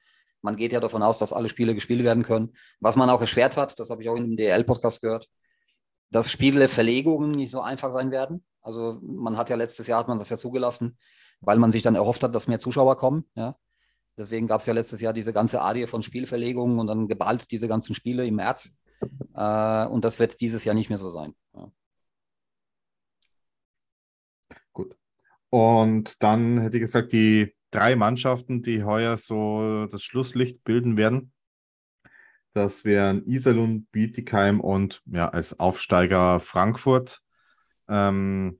[0.45, 2.53] Man geht ja davon aus, dass alle Spiele gespielt werden können.
[2.79, 5.27] Was man auch erschwert hat, das habe ich auch in dem DL-Podcast gehört,
[6.11, 8.45] dass Spieleverlegungen nicht so einfach sein werden.
[8.61, 10.99] Also man hat ja letztes Jahr hat man das ja zugelassen,
[11.41, 13.25] weil man sich dann erhofft hat, dass mehr Zuschauer kommen.
[13.33, 13.57] Ja.
[14.17, 17.67] Deswegen gab es ja letztes Jahr diese ganze Arie von Spielverlegungen und dann geballt diese
[17.67, 18.71] ganzen Spiele im März.
[19.33, 21.33] Äh, und das wird dieses Jahr nicht mehr so sein.
[21.55, 21.71] Ja.
[24.73, 24.95] Gut.
[25.49, 31.31] Und dann hätte ich gesagt, die drei Mannschaften, die heuer so das Schlusslicht bilden werden.
[32.53, 37.21] Das wären Iserlohn, Bietigheim und ja, als Aufsteiger Frankfurt.
[37.89, 38.59] Ähm,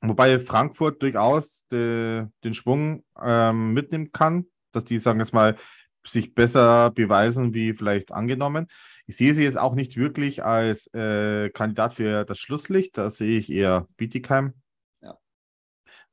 [0.00, 5.56] wobei Frankfurt durchaus de, den Schwung ähm, mitnehmen kann, dass die, sagen wir mal,
[6.04, 8.66] sich besser beweisen wie vielleicht angenommen.
[9.06, 12.98] Ich sehe sie jetzt auch nicht wirklich als äh, Kandidat für das Schlusslicht.
[12.98, 14.52] Da sehe ich eher Bietigheim.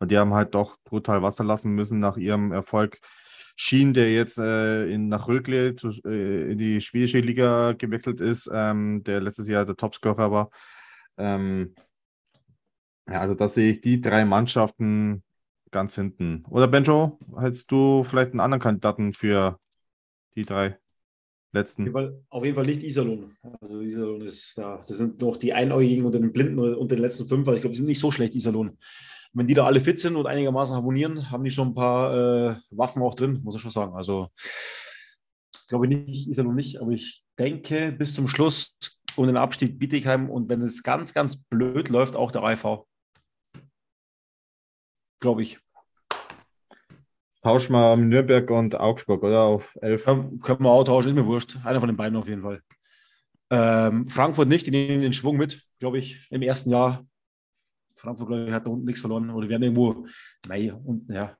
[0.01, 2.99] Und die haben halt doch brutal Wasser lassen müssen nach ihrem Erfolg.
[3.55, 8.49] Schien, der jetzt äh, in, nach Rögle zu, äh, in die schwedische Liga gewechselt ist,
[8.51, 10.49] ähm, der letztes Jahr der Topscorer war.
[11.17, 11.75] Ähm,
[13.07, 15.21] ja, also da sehe ich die drei Mannschaften
[15.69, 16.45] ganz hinten.
[16.49, 19.59] Oder Benjo, hättest du vielleicht einen anderen Kandidaten für
[20.33, 20.79] die drei
[21.51, 21.95] letzten?
[22.29, 23.37] Auf jeden Fall nicht Iserlohn.
[23.61, 27.27] Also Iserlohn ist, ja, das sind noch die Einäugigen unter den Blinden unter den letzten
[27.27, 28.79] fünf, aber ich glaube, die sind nicht so schlecht, Iserlohn.
[29.33, 32.13] Wenn die da alle fit sind und einigermaßen harmonieren, haben die schon ein paar
[32.51, 33.95] äh, Waffen auch drin, muss ich schon sagen.
[33.95, 34.29] Also
[35.67, 38.75] glaube ich nicht, Iserlohn nicht, aber ich denke bis zum Schluss
[39.15, 42.85] um den Abstieg Bietigheim und wenn es ganz, ganz blöd läuft, auch der AIV.
[45.21, 45.59] Glaube ich.
[47.41, 49.43] Tausch mal Nürnberg und Augsburg, oder?
[49.43, 50.03] Auf 11.
[50.03, 51.57] Können, können wir auch tauschen, ist mir wurscht.
[51.63, 52.61] Einer von den beiden auf jeden Fall.
[53.49, 57.05] Ähm, Frankfurt nicht, die nehmen den Schwung mit, glaube ich, im ersten Jahr.
[58.01, 60.07] Frankfurt, glaube ich, hat da unten nichts verloren oder werden irgendwo,
[60.47, 61.37] nein, unten, ja.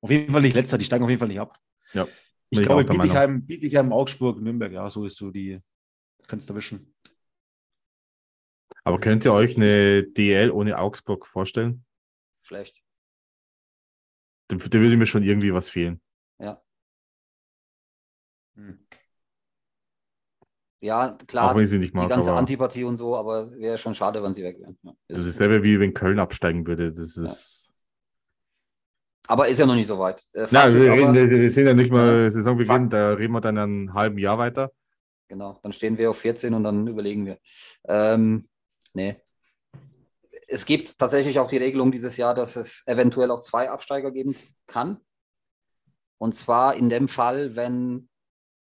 [0.00, 1.58] Auf jeden Fall nicht letzter, die steigen auf jeden Fall nicht ab.
[1.92, 2.06] Ja.
[2.50, 5.60] Ich glaube, Bietigheim, Bietigheim, Augsburg, Nürnberg, ja, so ist so die,
[6.28, 6.94] kannst du erwischen.
[8.84, 11.84] Aber könnt ihr euch eine DL ohne Augsburg vorstellen?
[12.42, 12.80] Schlecht.
[14.48, 16.00] Da würde mir schon irgendwie was fehlen.
[16.38, 16.62] Ja.
[18.56, 18.86] Hm.
[20.84, 23.50] Ja, klar, Auch wenn ich sie nicht mag, die ganze aber Antipathie und so, aber
[23.52, 24.76] wäre schon schade, wenn sie weg wären.
[24.82, 26.92] Ja, das ist dasselbe wie wenn Köln absteigen würde.
[26.92, 27.72] Das ist.
[29.26, 30.28] Aber ist ja noch nicht so weit.
[30.34, 32.30] Äh, Fakt wir, ist reden, aber, wir sind ja nicht mal Ja.
[32.30, 34.72] Saisonbeginn, da reden wir dann ein halben Jahr weiter.
[35.26, 37.38] genau, dann stehen wir auf 14 und dann überlegen wir.
[37.88, 38.46] Ähm,
[38.92, 39.16] nee.
[40.48, 44.36] Es gibt tatsächlich auch die Regelung dieses Jahr, dass es eventuell auch zwei Absteiger geben
[44.66, 45.00] kann.
[46.18, 48.10] Und zwar in dem Fall, wenn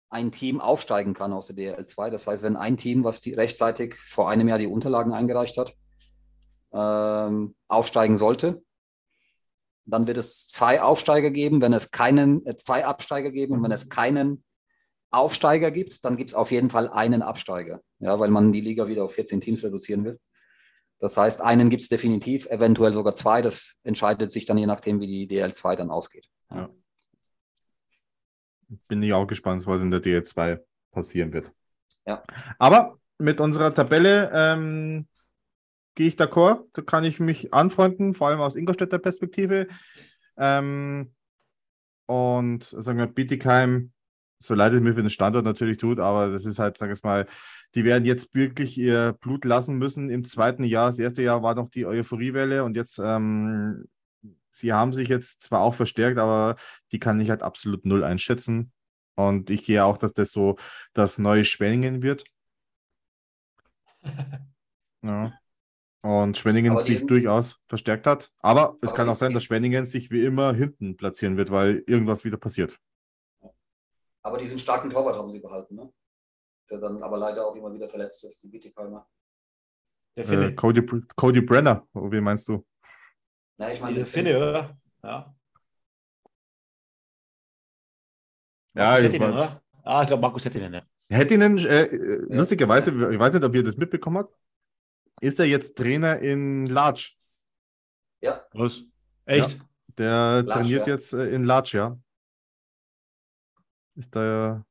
[0.10, 2.10] ein Team aufsteigen kann aus der DL2.
[2.10, 5.76] Das heißt, wenn ein Team, was die rechtzeitig vor einem Jahr die Unterlagen eingereicht hat,
[6.74, 8.64] ähm, aufsteigen sollte,
[9.86, 11.62] dann wird es zwei Aufsteiger geben.
[11.62, 14.44] Wenn es keinen, äh, zwei Absteiger geben und wenn es keinen
[15.12, 17.82] Aufsteiger gibt, dann gibt es auf jeden Fall einen Absteiger.
[18.00, 20.20] Ja, weil man die Liga wieder auf 14 Teams reduzieren will.
[21.00, 23.42] Das heißt, einen gibt es definitiv, eventuell sogar zwei.
[23.42, 26.28] Das entscheidet sich dann je nachdem, wie die DL2 dann ausgeht.
[26.50, 26.70] Ja.
[28.88, 30.60] Bin ich auch gespannt, was in der DL2
[30.92, 31.52] passieren wird.
[32.06, 32.24] Ja.
[32.60, 35.08] Aber mit unserer Tabelle ähm,
[35.96, 36.66] gehe ich d'accord.
[36.74, 39.68] Da kann ich mich anfreunden, vor allem aus Ingolstädter Perspektive.
[40.38, 41.14] Ähm,
[42.08, 43.92] und sagen wir, Bietigheim,
[44.40, 46.96] so leid es mir für den Standort natürlich tut, aber das ist halt, sagen wir
[46.96, 47.26] es mal,
[47.74, 50.88] die werden jetzt wirklich ihr Blut lassen müssen im zweiten Jahr.
[50.88, 53.86] Das erste Jahr war noch die Euphoriewelle und jetzt, ähm,
[54.58, 56.56] sie haben sich jetzt zwar auch verstärkt, aber
[56.92, 58.72] die kann ich halt absolut null einschätzen.
[59.18, 60.58] Und ich gehe auch, dass das so
[60.94, 62.24] das neue Schwenningen wird.
[65.04, 65.34] Ja.
[66.02, 68.32] Und Schwenningen sich diesen- durchaus verstärkt hat.
[68.40, 71.84] Aber es Aber kann auch sein, dass Schwenningen sich wie immer hinten platzieren wird, weil
[71.86, 72.80] irgendwas wieder passiert.
[74.24, 75.94] Aber diesen starken Torwart haben sie behalten, ne?
[76.72, 79.08] Der dann aber leider auch immer wieder verletzt ist, die Bietigheimer.
[80.16, 80.54] Der Äh.
[80.56, 80.84] Cody,
[81.16, 82.66] Cody Brenner, wie meinst du?
[83.58, 84.78] Na, ich meine, der Finne, oder?
[85.04, 85.36] Ja.
[88.74, 89.64] Ja, Markus ich Hettinen, oder?
[89.84, 90.82] Ah, ich glaube, Markus Hettinen, ja.
[91.10, 94.36] Hettinen, äh, äh, lustigerweise, ich weiß nicht, ob ihr das mitbekommen habt,
[95.22, 97.18] ist er jetzt Trainer in Larch.
[98.22, 98.84] ja, Was?
[99.26, 99.60] Echt?
[99.98, 100.94] Der Larch, trainiert ja.
[100.94, 101.98] jetzt äh, in Larch, ja.
[103.96, 104.66] Ist da,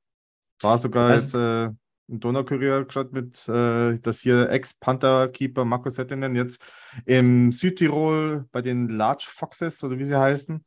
[0.60, 1.32] war sogar Was?
[1.32, 1.70] jetzt äh,
[2.08, 6.62] im Donaukurier geschaut mit, äh, dass hier Ex-Panther-Keeper Markus Hettinen jetzt
[7.06, 10.64] im Südtirol bei den Larch Foxes oder wie sie heißen,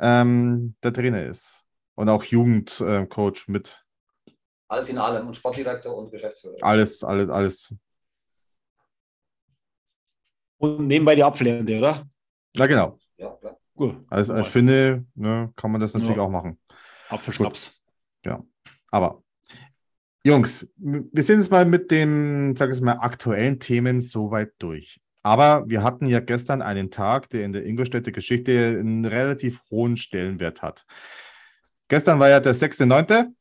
[0.00, 1.64] ähm, der Trainer ist.
[1.94, 3.84] Und auch Jugendcoach mit
[4.68, 6.56] alles in allem und Sportdirektor und Geschäftsführer.
[6.60, 7.74] alles, alles, alles.
[10.58, 12.06] Und nebenbei die Apfelernte, oder?
[12.54, 12.98] Na genau.
[13.16, 13.56] Ja, klar.
[13.74, 14.04] Gut.
[14.10, 16.22] Als, als Finne ne, kann man das natürlich Ja.
[16.22, 16.60] auch machen.
[17.08, 17.80] Apfelschnaps.
[18.22, 18.46] Genau.
[18.90, 19.22] Aber
[20.24, 25.00] Jungs, wir sind jetzt mal mit den, sag ich mal, aktuellen Themen soweit durch.
[25.22, 29.96] Aber wir hatten ja gestern einen Tag, der in der Ingolstädter Geschichte einen relativ hohen
[29.96, 30.86] Stellenwert hat.
[31.88, 33.34] Gestern war ja der 6.9.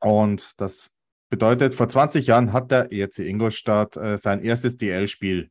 [0.00, 0.94] und das
[1.28, 5.50] bedeutet, vor 20 Jahren hat der ERC Ingolstadt äh, sein erstes DL-Spiel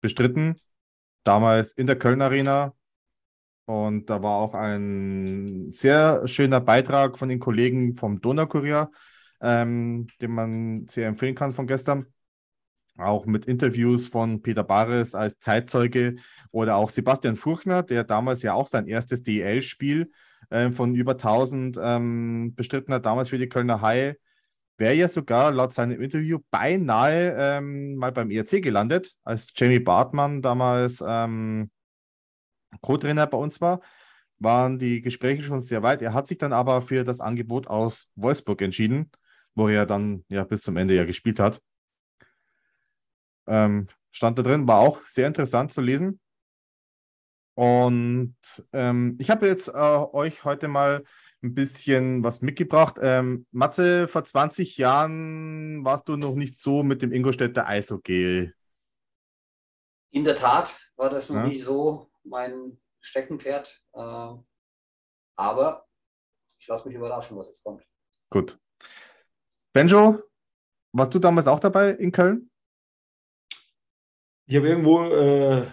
[0.00, 0.60] bestritten.
[1.24, 2.74] Damals in der Köln Arena.
[3.66, 8.90] Und da war auch ein sehr schöner Beitrag von den Kollegen vom Donaukurier,
[9.40, 12.06] ähm, den man sehr empfehlen kann von gestern.
[12.96, 16.16] Auch mit Interviews von Peter Bares als Zeitzeuge
[16.52, 20.10] oder auch Sebastian Furchner, der damals ja auch sein erstes DEL-Spiel
[20.48, 24.16] äh, von über 1000 ähm, bestritten hat, damals für die Kölner Haie,
[24.78, 30.40] wäre ja sogar laut seinem Interview beinahe ähm, mal beim ERC gelandet, als Jamie Bartmann
[30.40, 31.70] damals ähm,
[32.80, 33.80] Co-Trainer bei uns war,
[34.38, 36.02] waren die Gespräche schon sehr weit.
[36.02, 39.10] Er hat sich dann aber für das Angebot aus Wolfsburg entschieden,
[39.54, 41.60] wo er dann ja bis zum Ende ja gespielt hat.
[43.46, 46.20] Ähm, stand da drin, war auch sehr interessant zu lesen.
[47.54, 48.36] Und
[48.72, 51.04] ähm, ich habe jetzt äh, euch heute mal
[51.42, 52.96] ein bisschen was mitgebracht.
[53.00, 58.52] Ähm, Matze, vor 20 Jahren warst du noch nicht so mit dem Ingolstädter Eishockey.
[60.10, 61.46] In der Tat war das noch ja.
[61.46, 63.82] nicht so mein Steckenpferd.
[63.94, 64.34] Äh,
[65.36, 65.86] aber
[66.58, 67.86] ich lasse mich überraschen, was jetzt kommt.
[68.30, 68.58] Gut.
[69.72, 70.22] Benjo,
[70.92, 72.50] warst du damals auch dabei in Köln?
[74.46, 75.66] Ich habe irgendwo äh,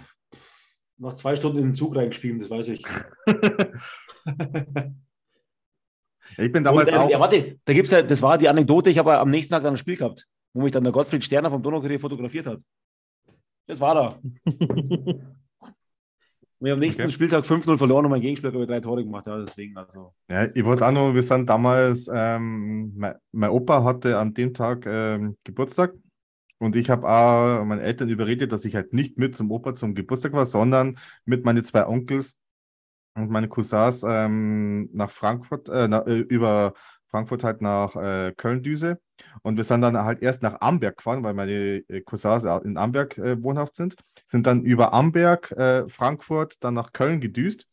[0.98, 2.84] nach zwei Stunden in den Zug reingespielt, das weiß ich.
[6.38, 7.10] ich bin damals Und, äh, auch.
[7.10, 9.76] Ja, warte, da gibt's ja, das war die Anekdote, ich habe am nächsten Tag dann
[9.76, 12.62] ein Spiel gehabt, wo mich dann der Gottfried Sterner vom Donaukurier fotografiert hat.
[13.68, 14.20] Das war da.
[16.64, 17.12] wir haben am nächsten okay.
[17.12, 19.26] Spieltag 5-0 verloren und mein Gegenspieler hat drei Tore gemacht.
[19.26, 20.14] Ja, deswegen also.
[20.30, 24.54] Ja, ich weiß auch noch, wir sind damals, ähm, mein, mein, Opa hatte an dem
[24.54, 25.94] Tag ähm, Geburtstag
[26.60, 29.94] und ich habe auch meine Eltern überredet, dass ich halt nicht mit zum Opa zum
[29.94, 32.38] Geburtstag war, sondern mit meinen zwei Onkels
[33.16, 36.74] und meine Cousins ähm, nach Frankfurt, äh, na, äh, über
[37.10, 39.00] Frankfurt halt nach äh, Köln düse.
[39.42, 43.18] Und wir sind dann halt erst nach Amberg gefahren, weil meine äh, Cousins in Amberg
[43.18, 43.96] äh, wohnhaft sind.
[44.28, 47.68] Sind dann über Amberg, äh, Frankfurt, dann nach Köln gedüst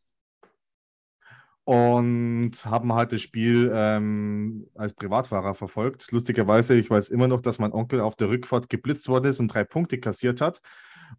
[1.70, 6.11] und haben halt das Spiel ähm, als Privatfahrer verfolgt.
[6.11, 9.55] Lustigerweise, ich weiß immer noch, dass mein Onkel auf der Rückfahrt geblitzt worden ist und
[9.55, 10.61] drei Punkte kassiert hat.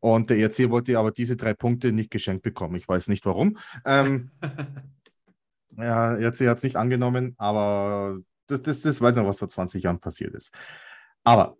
[0.01, 2.75] Und der ERC wollte aber diese drei Punkte nicht geschenkt bekommen.
[2.75, 3.57] Ich weiß nicht warum.
[3.85, 4.31] Ähm,
[5.77, 8.19] ja, ERC hat es nicht angenommen, aber
[8.51, 10.53] das, das, das weiß noch, was vor 20 Jahren passiert ist.
[11.23, 11.57] Aber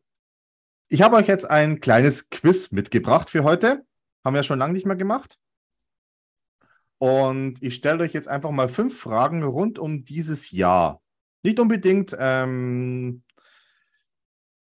[0.90, 3.86] ich habe euch jetzt ein kleines Quiz mitgebracht für heute.
[4.24, 5.38] Haben wir ja schon lange nicht mehr gemacht.
[6.98, 11.02] Und ich stelle euch jetzt einfach mal fünf Fragen rund um dieses Jahr.
[11.44, 13.24] Nicht unbedingt ähm,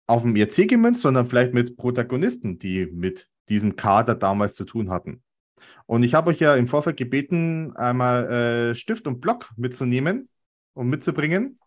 [0.07, 4.91] auf dem ERC gemünzt, sondern vielleicht mit Protagonisten, die mit diesem Kader damals zu tun
[4.91, 5.23] hatten.
[5.87, 10.29] Und ich habe euch ja im Vorfeld gebeten, einmal äh, Stift und Block mitzunehmen
[10.73, 11.59] und mitzubringen.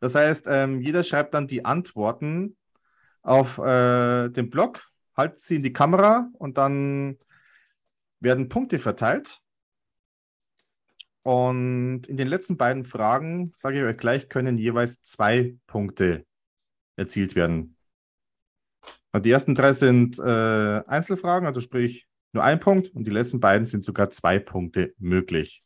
[0.00, 2.56] Das heißt, ähm, jeder schreibt dann die Antworten
[3.22, 7.18] auf äh, den Block, haltet sie in die Kamera und dann
[8.20, 9.40] werden Punkte verteilt.
[11.22, 16.24] Und in den letzten beiden Fragen, sage ich euch gleich, können jeweils zwei Punkte
[16.96, 17.76] erzielt werden.
[19.14, 23.66] Die ersten drei sind äh, Einzelfragen, also sprich nur ein Punkt, und die letzten beiden
[23.66, 25.62] sind sogar zwei Punkte möglich.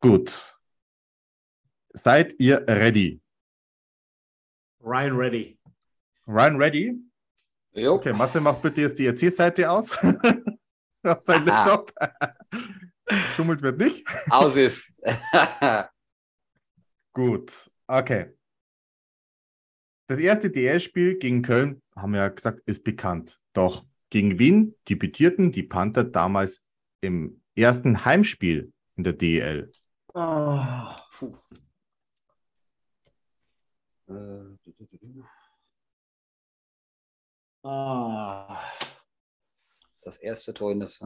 [0.00, 0.55] Gut.
[1.96, 3.20] Seid ihr ready?
[4.80, 5.58] Ryan ready.
[6.26, 6.94] Ryan ready?
[7.72, 7.94] Jo.
[7.94, 9.96] Okay, Matze, mach bitte jetzt die ERC-Seite aus.
[11.02, 11.92] Auf sein Laptop.
[13.34, 14.06] Schummelt wird nicht.
[14.30, 14.92] Aus ist.
[17.14, 18.34] Gut, okay.
[20.08, 23.40] Das erste DL-Spiel gegen Köln, haben wir ja gesagt, ist bekannt.
[23.54, 26.62] Doch gegen wen debütierten die Panther damals
[27.00, 29.72] im ersten Heimspiel in der DEL?
[30.12, 30.60] Oh,
[31.10, 31.36] puh.
[31.52, 31.65] Äh,
[37.62, 38.62] Ah.
[40.02, 41.00] Das erste Tor in das.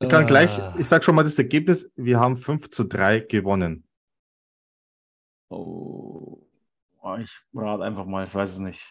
[0.00, 3.88] Ich kann gleich, ich sage schon mal das Ergebnis, wir haben 5 zu 3 gewonnen.
[5.50, 6.42] Oh,
[7.20, 8.82] ich rate einfach mal, ich weiß es nicht.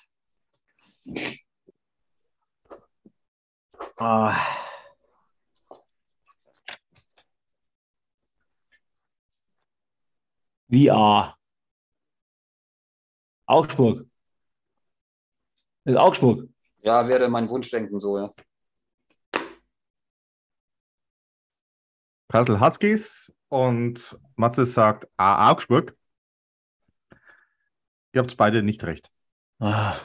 [3.97, 4.35] Ah.
[10.69, 11.36] VR.
[13.47, 14.05] Augsburg.
[15.85, 16.49] In Augsburg.
[16.83, 18.33] Ja, wäre mein Wunschdenken so, ja.
[22.29, 25.95] Kassel Huskies und Matze sagt A Augsburg.
[28.13, 29.09] Ihr habt beide nicht recht.
[29.59, 29.95] Ah,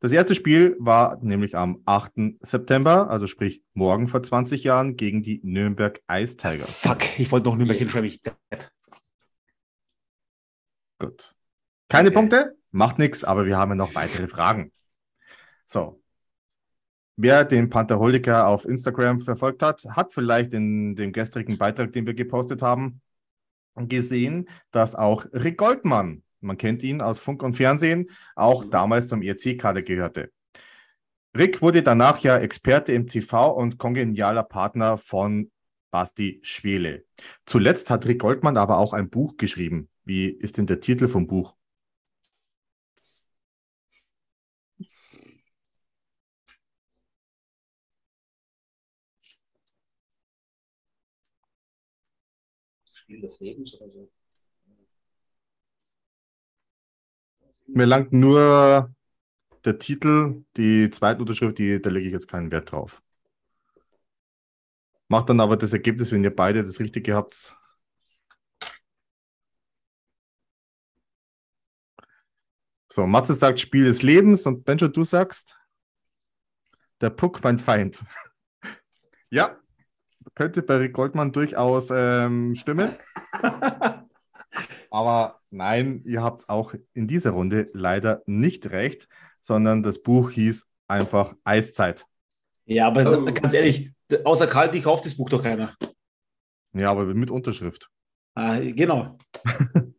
[0.00, 2.12] Das erste Spiel war nämlich am 8.
[2.40, 6.80] September, also sprich morgen vor 20 Jahren, gegen die Nürnberg Ice Tigers.
[6.80, 8.06] fuck, ich wollte noch Nürnberg hinschreiben.
[8.08, 8.22] Ich,
[10.98, 11.34] Gut.
[11.88, 12.14] Keine Okay.
[12.14, 14.72] Punkte, macht nichts, aber wir haben ja noch weitere Fragen.
[15.64, 16.00] So.
[17.16, 22.14] Wer den Pantherholiker auf Instagram verfolgt hat, hat vielleicht in dem gestrigen Beitrag, den wir
[22.14, 23.00] gepostet haben,
[23.74, 29.22] gesehen, dass auch Rick Goldmann, man kennt ihn aus Funk und Fernsehen, auch damals zum
[29.22, 30.30] ERC-Kader gehörte.
[31.36, 35.50] Rick wurde danach ja Experte im TV und kongenialer Partner von
[35.90, 37.04] Basti Schwele.
[37.46, 39.88] Zuletzt hat Rick Goldmann aber auch ein Buch geschrieben.
[40.04, 41.54] Wie ist denn der Titel vom Buch?
[53.06, 54.10] Spiel des Lebens oder so.
[57.68, 58.92] Mir langt nur
[59.64, 63.00] der Titel, die zweite Unterschrift, die, da lege ich jetzt keinen Wert drauf.
[65.06, 67.56] Macht dann aber das Ergebnis, wenn ihr beide das Richtige habt.
[72.88, 75.56] So, Matze sagt Spiel des Lebens und Benjo, du sagst
[77.00, 78.04] der Puck, mein Feind.
[79.30, 79.60] ja,
[80.34, 82.92] könnte bei Rick Goldmann durchaus ähm, stimmen.
[84.90, 89.08] Aber nein, ihr habt es auch in dieser Runde leider nicht recht,
[89.40, 92.06] sondern das Buch hieß einfach Eiszeit.
[92.64, 93.24] ja, aber Oh.
[93.24, 93.90] ganz ehrlich,
[94.24, 95.74] außer Kalti kauft das Buch doch keiner.
[96.72, 97.90] Ja, aber mit Unterschrift.
[98.34, 99.18] Ah, genau.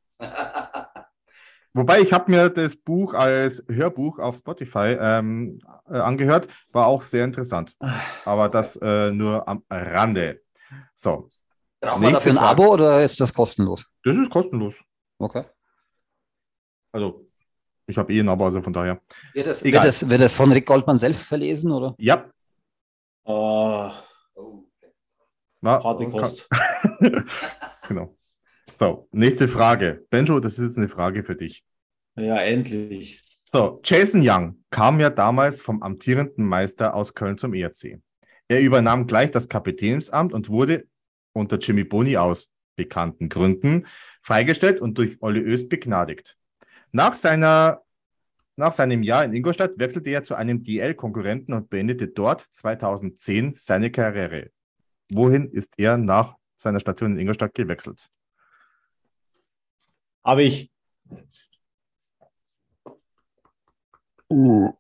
[1.78, 5.60] Wobei ich habe mir das Buch als Hörbuch auf Spotify ähm,
[5.90, 7.76] äh, angehört, war auch sehr interessant.
[8.26, 10.42] Aber das äh, nur am Rande.
[10.96, 11.28] So,
[11.80, 12.50] Braucht man dafür ein Frage.
[12.50, 13.86] Abo oder ist das kostenlos?
[14.04, 14.84] das ist kostenlos.
[15.20, 15.44] Okay.
[16.92, 17.28] Also,
[17.86, 19.00] ich habe eh ein Abo, also von daher.
[19.34, 19.84] Wird Egal.
[19.84, 21.72] wird, es, wird es von Rick Goldmann selbst verlesen?
[21.72, 21.96] Oder?
[22.00, 22.26] Ja,
[23.30, 23.92] Ah,
[25.60, 26.48] war, harte Kost.
[27.88, 28.16] genau.
[28.74, 30.06] So, nächste Frage.
[30.10, 31.66] Benjo, das ist jetzt eine Frage für dich.
[32.18, 33.24] Ja, endlich.
[33.46, 38.02] So, Jason Young kam ja damals vom amtierenden Meister aus Köln zum ERC.
[38.48, 40.88] Er übernahm gleich das Kapitänsamt und wurde
[41.34, 43.86] unter Jimmy Boni aus bekannten Gründen
[44.22, 46.38] freigestellt und durch Olli Öst begnadigt.
[46.92, 47.84] Nach, seiner,
[48.56, 53.92] nach seinem Jahr in Ingolstadt wechselte er zu einem DL-Konkurrenten und beendete dort 2010 seine
[53.92, 54.50] Karriere.
[55.12, 58.10] Wohin ist er nach seiner Station in Ingolstadt gewechselt?
[60.24, 60.72] Habe ich.
[64.30, 64.78] Und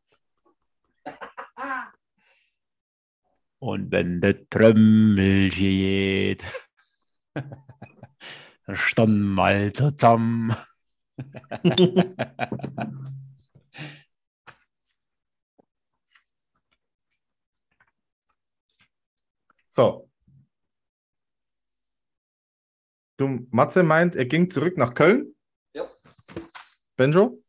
[3.91, 6.43] wenn der Trömmel geht,
[8.73, 10.55] stand mal zusammen.
[19.77, 20.09] So.
[23.17, 25.35] Du, Matze meint, er ging zurück nach Köln.
[25.73, 25.87] Ja.
[26.95, 27.43] Benjo?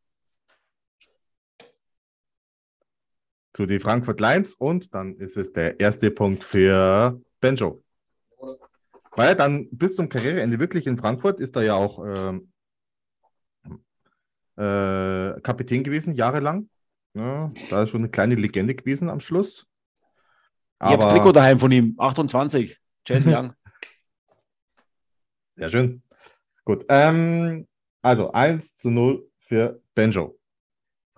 [3.59, 7.83] Zu die Frankfurt Lions und dann ist es der erste Punkt für Benjo.
[9.17, 12.53] Weil dann bis zum Karriereende wirklich in Frankfurt ist er ja auch ähm,
[14.55, 16.69] äh, Kapitän gewesen, jahrelang.
[17.13, 19.67] Ja, da ist schon eine kleine Legende gewesen am Schluss.
[20.81, 22.79] Ich habe Trikot daheim von ihm, 28.
[23.05, 23.53] Jason Young.
[25.57, 26.01] Sehr schön.
[26.63, 26.85] Gut.
[26.87, 27.67] Ähm,
[28.01, 30.38] also 1 zu 0 für Benjo.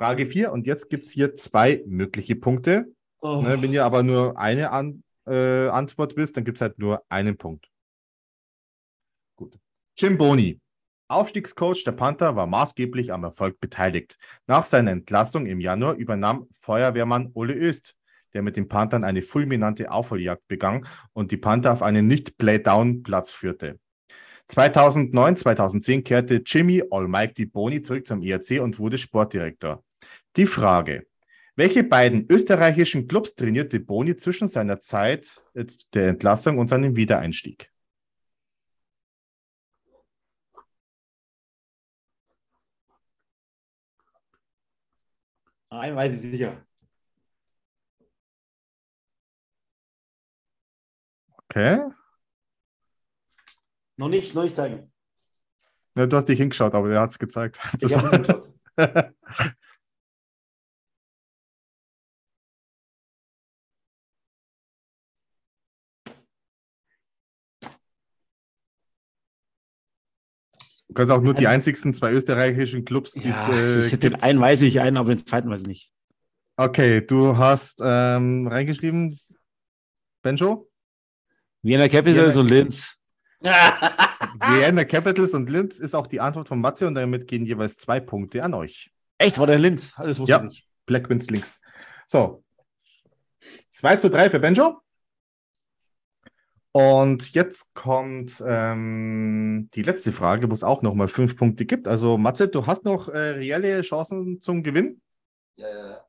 [0.02, 2.92] Frage 4 und jetzt gibt es hier zwei mögliche Punkte.
[3.20, 3.44] Oh.
[3.44, 7.04] Ne, wenn ihr aber nur eine An äh, Antwort wisst, dann gibt es halt nur
[7.08, 7.70] einen Punkt.
[9.36, 9.60] Gut.
[9.96, 10.60] Jim Boni,
[11.08, 14.18] Aufstiegscoach der Panther, war maßgeblich am Erfolg beteiligt.
[14.48, 17.96] Nach seiner Entlassung im Januar übernahm Feuerwehrmann Ole Öst,
[18.34, 23.80] der mit den Panthern eine fulminante Aufholjagd begann und die Panther auf einen Nicht-Playdown-Platz führte.
[24.48, 29.84] 2009, 2010 kehrte Jimmy Almighty Boni zurück zum ERC und wurde Sportdirektor.
[30.38, 31.08] Die Frage,
[31.56, 37.70] welche beiden österreichischen Clubs trainierte Boni zwischen seiner Zeit äh, der Entlassung und seinem Wiedereinstieg?
[45.70, 46.66] Einen weiß ich sicher.
[51.50, 51.90] Okay.
[53.98, 54.92] Noch nicht, noch nicht zeigen.
[55.96, 57.60] Ja, du hast dich hingeschaut, aber er hat es gezeigt.
[57.82, 58.54] Ich habe
[70.92, 74.42] Du kannst auch nur die einzigsten zwei österreichischen Clubs, die Ja, ich, äh, den einen
[74.42, 75.94] weiß ich, einen, aber den zweiten weiß ich nicht.
[76.58, 79.18] Okay, du hast ähm, reingeschrieben,
[80.22, 80.70] Benjo?
[81.62, 82.98] Vienna Capitals und Linz.
[83.42, 88.02] Vienna Capitals und Linz ist auch die Antwort von Matze und damit gehen jeweils zwei
[88.02, 88.92] Punkte an euch.
[89.18, 89.94] Echt, war der Linz?
[89.98, 90.38] Das wusste Ja.
[90.40, 90.68] ich nicht.
[90.86, 91.62] Black Wins links.
[92.06, 92.44] So.
[93.70, 94.82] 2 zu 3 für Benjo.
[96.74, 101.88] Und jetzt kommt ähm, die letzte Frage, wo es auch nochmal fünf Punkte gibt.
[101.88, 105.02] Also, Matze, du hast noch äh, reelle Chancen zum Gewinn.
[105.58, 106.02] Ja, ja, ja.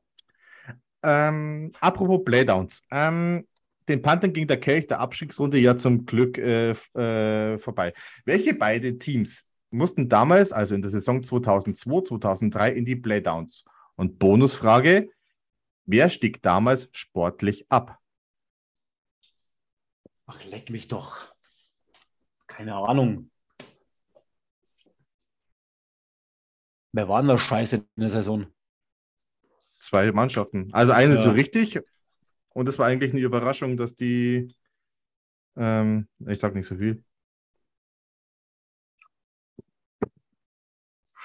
[1.03, 2.81] Ähm, apropos Playdowns.
[2.91, 3.45] Ähm,
[3.89, 7.91] den Panthern ging der Kelch der Abstiegsrunde ja zum Glück äh, äh, vorbei.
[8.23, 13.65] Welche beide Teams mussten damals, also in der Saison 2002, 2003, in die Playdowns?
[13.95, 15.09] Und Bonusfrage,
[15.85, 17.99] wer stieg damals sportlich ab?
[20.33, 21.33] Ach, leck mich doch.
[22.47, 23.29] Keine Ahnung.
[26.91, 28.47] Wer war denn da scheiße in der Saison?
[29.79, 30.69] Zwei Mannschaften.
[30.73, 31.21] Also eine Ja.
[31.21, 31.79] so richtig.
[32.49, 34.53] Und es war eigentlich eine Überraschung, dass die,
[35.55, 37.03] ähm, ich sag nicht so viel.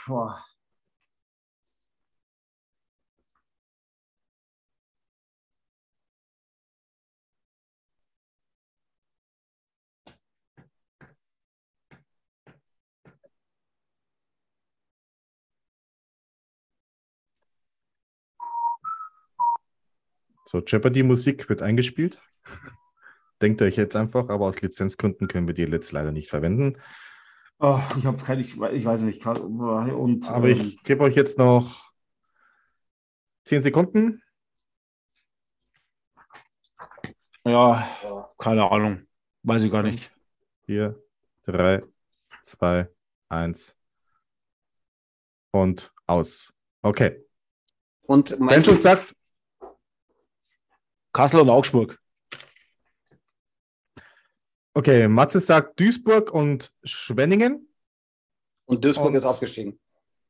[0.07, 0.43] Boah.
[20.49, 22.23] So, Jeopardy-Musik wird eingespielt.
[23.43, 26.79] Denkt euch jetzt einfach, aber aus Lizenzgründen können wir die jetzt leider nicht verwenden.
[27.59, 29.27] Oh, ich habe keine, ich, ich weiß nicht.
[29.27, 31.93] Und, Aber ähm, ich gebe euch jetzt noch
[33.45, 34.23] 10 Sekunden.
[37.45, 37.87] ja,
[38.39, 39.07] keine Ahnung.
[39.43, 40.11] Weiß ich gar nicht.
[40.65, 40.99] 4,
[41.45, 41.83] 3,
[42.45, 42.89] 2,
[43.29, 43.77] 1
[45.51, 46.55] und aus.
[46.81, 47.23] Okay.
[48.01, 49.15] Und mein Benjo sagt,
[51.19, 51.99] Kassel und Augsburg.
[54.73, 57.69] okay, Matze sagt Duisburg und Schwenningen.
[58.67, 59.81] und Duisburg und- ist abgestiegen.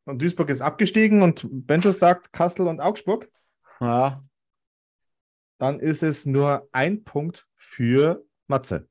[0.06, 3.28] Und Duisburg ist abgestiegen und Benjo sagt Kassel und Augsburg.
[3.80, 4.24] Ja.
[5.58, 8.88] Dann ist es nur ein Punkt für Matze.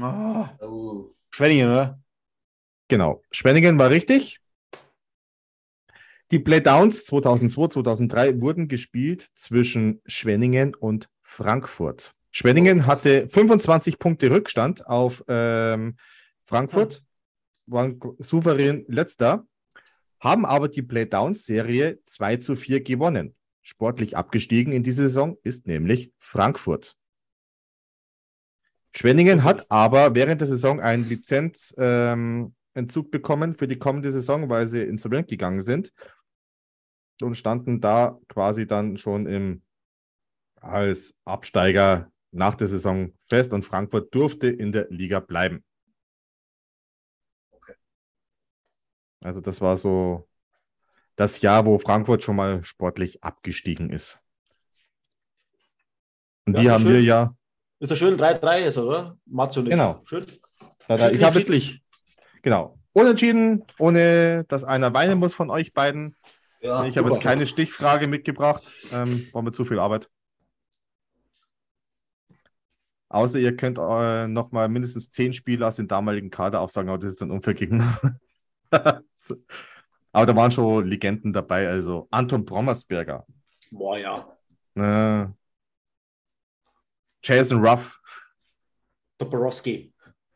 [0.00, 1.14] Ah, Oh.
[1.30, 2.00] Schwenningen, oder?
[2.88, 3.22] Genau.
[3.30, 4.40] Schwenningen war richtig.
[6.30, 12.14] Die Playdowns 2002, 2003 wurden gespielt zwischen Schwenningen und Frankfurt.
[12.30, 15.96] Schwenningen hatte 25 Punkte Rückstand auf ähm,
[16.44, 17.04] Frankfurt,
[17.66, 19.46] waren souverän letzter,
[20.20, 23.36] haben aber die Playdowns-Serie 2 zu 4 gewonnen.
[23.62, 26.96] Sportlich abgestiegen in diese Saison ist nämlich Frankfurt.
[28.96, 34.66] Schwenningen hat aber während der Saison einen Lizenzentzug ähm, bekommen für die kommende Saison, weil
[34.66, 35.92] sie insolvent gegangen sind
[37.20, 39.62] und standen da quasi dann schon im,
[40.60, 45.64] als Absteiger nach der Saison fest und Frankfurt durfte in der Liga bleiben.
[49.22, 50.28] Also das war so
[51.16, 54.20] das Jahr, wo Frankfurt schon mal sportlich abgestiegen ist.
[56.46, 56.92] Und Ja, die haben schön.
[56.92, 57.34] wir ja,
[57.80, 59.18] Ist das schön 3-3 jetzt, oder?
[59.26, 59.72] Matze und ich.
[59.72, 60.00] Genau.
[60.04, 60.24] Schön.
[60.86, 61.80] da, da, ich habe jetzt,
[62.42, 66.14] genau, unentschieden, ohne dass einer weinen muss von euch beiden.
[66.60, 68.72] Ja, Ich habe jetzt keine Stichfrage mitgebracht.
[68.92, 70.08] Ähm, war mir zu viel Arbeit.
[73.10, 76.98] Außer ihr könnt äh, noch mal mindestens zehn Spieler aus dem damaligen Kader aufsagen, aber
[76.98, 77.82] das ist dann unfair gegen.
[80.12, 83.26] Aber da waren schon Legenden dabei, also Anton Brommersberger,
[83.70, 84.36] Boah, ja.
[84.74, 85.26] äh,
[87.22, 88.00] Jason Ruff,
[89.18, 89.92] Toporowski.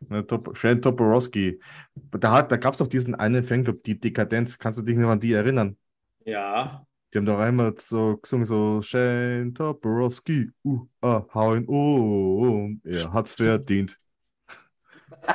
[0.09, 1.61] ne, Top, Shane Toporowski.
[1.95, 4.59] Da, hat- da gab es doch diesen einen Fanclub, die Dekadenz.
[4.59, 5.77] Kannst du dich noch an die erinnern?
[6.25, 6.87] Ja.
[7.13, 13.13] Die haben doch einmal so gesungen, so Shane Toporowski, uh, ah, hau ihn um, er
[13.13, 13.99] hat's verdient.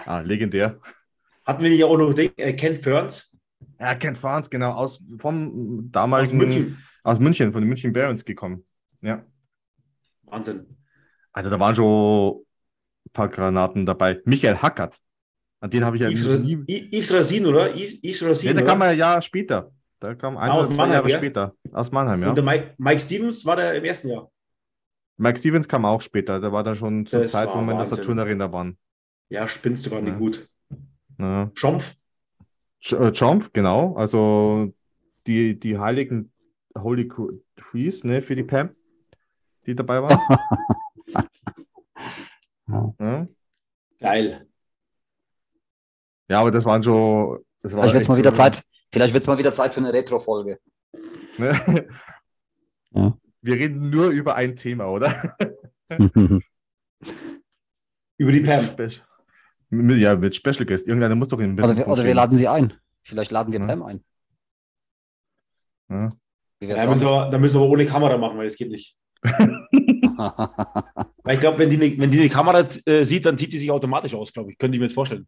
[0.06, 0.80] Ah, legendär.
[1.46, 3.32] Hatten wir nicht auch noch den, äh, Ken Ferns?
[3.80, 6.84] Ja, Ken Farns, genau, aus vom Aus damaligen München.
[7.04, 8.66] aus München, von den München Barons gekommen.
[9.02, 9.24] Ja.
[10.24, 10.66] Wahnsinn.
[11.32, 12.44] Also da waren schon
[13.06, 14.20] ein paar Granaten dabei.
[14.26, 15.00] Michael Hackert.
[15.60, 16.90] An den habe ich ja Yves, nie.
[16.92, 17.76] Yves Rasin, oder?
[17.76, 18.72] Yves, Yves Rasin, der oder?
[18.74, 19.72] kam ja ein Jahr später.
[20.02, 21.18] Der kam ein aus oder zwei Mannheim, Jahre ja?
[21.18, 21.56] später.
[21.72, 22.30] Aus Mannheim, ja.
[22.30, 24.30] Und der Mike, Mike Stevens war der im ersten Jahr.
[25.18, 26.40] Mike Stevens kam auch später.
[26.40, 27.98] Der war dann schon zur Das Zeit, wo wir in der Wahnsinn.
[27.98, 28.78] Saturn Arena waren.
[29.30, 30.18] Ja, spinnst du gar nicht Ja.
[30.20, 30.48] gut.
[31.18, 31.52] Ja.
[31.56, 31.96] Schompf.
[32.84, 33.96] Ch- äh, Jump, genau.
[33.96, 34.72] Also
[35.26, 36.32] die, die heiligen
[36.78, 37.10] Holy
[37.56, 38.70] Trees, ne, für die Pam,
[39.66, 40.20] die dabei waren.
[43.00, 43.28] ja.
[44.00, 44.48] Geil.
[46.30, 48.64] ja, aber das waren schon Das war es echt mal wieder so- Zeit.
[48.92, 50.60] Vielleicht wird es mal wieder Zeit für eine Retro-Folge.
[51.38, 51.88] Ne?
[52.92, 53.16] Ja.
[53.42, 55.36] Wir reden nur über ein Thema, oder?
[58.18, 58.66] Über die Pam.
[59.70, 60.88] Mit- Ja, mit Special Guest.
[60.88, 62.74] Irgendeiner muss doch in den oder, wir, oder wir laden sie ein.
[63.04, 63.68] Vielleicht laden wir Ja.
[63.68, 64.04] Pam ein.
[65.90, 66.10] Ja.
[66.62, 67.26] Ja, wär's müssen dann?
[67.26, 68.98] wir, da müssen wir aber ohne Kamera machen, weil das geht nicht.
[71.24, 73.60] Weil ich glaube, wenn die, ne- wenn die eine Kamera äh, sieht, dann zieht die
[73.60, 74.58] sich automatisch aus, glaube ich.
[74.58, 75.28] Könnte ich mir jetzt vorstellen.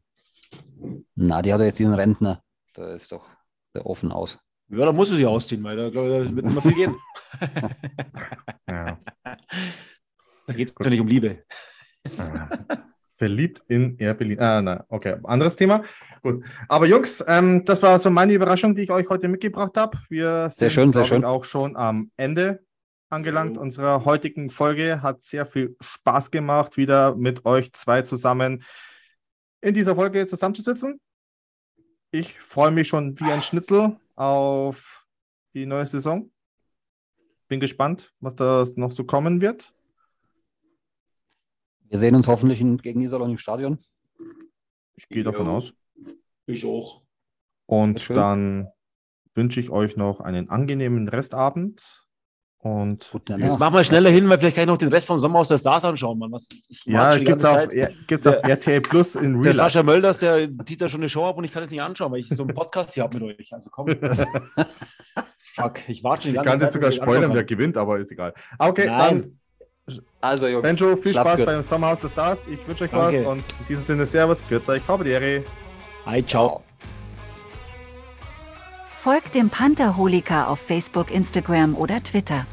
[1.16, 2.42] Na, die hat doch jetzt diesen Rentner.
[2.74, 3.28] Da ist doch
[3.76, 4.38] offen aus.
[4.70, 6.96] Ja, da muss sie sich ausziehen, weil da, glaub da wird nicht mehr viel gehen.
[8.70, 9.00] Ja.
[10.46, 11.44] Da geht es ja nicht um Liebe.
[13.18, 14.40] Verliebt in Air Berlin.
[14.40, 15.18] Ah, na, okay.
[15.24, 15.82] Anderes Thema.
[16.22, 16.44] Gut.
[16.68, 19.98] Aber Jungs, ähm, das war so meine Überraschung, die ich euch heute mitgebracht habe.
[20.10, 21.26] Wir sind schön, sehr glaub ich, schön.
[21.26, 22.64] auch schon am Ende
[23.10, 23.62] angelangt Jo.
[23.64, 25.02] unserer heutigen Folge.
[25.02, 28.64] Hat sehr viel Spaß gemacht, wieder mit euch zwei zusammen
[29.62, 31.02] in dieser Folge zusammenzusitzen.
[32.12, 35.06] Ich freue mich schon wie ein Schnitzel auf
[35.54, 36.32] die neue Saison.
[37.48, 39.74] Bin gespannt, was da noch so kommen wird.
[41.84, 43.80] Wir sehen uns hoffentlich in, gegen Iserlohn im Stadion.
[44.96, 45.74] Ich gehe davon aus.
[46.48, 47.04] Ich auch.
[47.68, 48.70] Und dann
[49.36, 52.09] wünsche ich euch noch einen angenehmen Restabend.
[52.62, 55.18] Und Gute Jetzt machen wir schneller hin, weil vielleicht kann ich noch den Rest vom
[55.18, 56.32] Sommer aus der Stars anschauen, Mann.
[56.34, 59.70] Was, ich ja, gibt's auf, ja, gibt's auf RTL Plus in Der Real Life.
[59.72, 62.12] Sascha Mölders, der zieht da schon eine Show ab und ich kann es nicht anschauen,
[62.12, 63.54] weil ich so einen Podcast hier habe mit euch.
[63.54, 63.88] Also komm.
[65.56, 68.12] Fuck, ich warte schon die Ich kann das Zeit, sogar spoilern, wer gewinnt, aber ist
[68.12, 68.34] egal.
[68.58, 69.40] Okay, Nein.
[70.22, 70.64] Also, dann, Jungs.
[70.64, 71.46] Benjo, viel Spaß gut.
[71.46, 72.42] beim Sommerhaus der Stars.
[72.52, 73.20] Ich wünsche euch Danke.
[73.22, 75.42] was und in diesem Sinne Servus, für euch, Hauptehre.
[75.42, 76.14] kann.
[76.14, 76.64] Hi, ciao.
[79.02, 82.46] Folgt dem Pantherholiker auf Facebook, Instagram oder Twitter.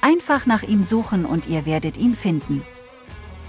[0.00, 2.62] Einfach nach ihm suchen und ihr werdet ihn finden.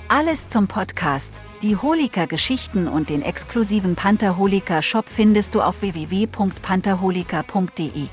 [0.10, 1.32] Alles zum Podcast,
[1.62, 8.10] die Holiker-Geschichten und den exklusiven Pantherholiker-Shop findest du auf www.pantherholiker.de.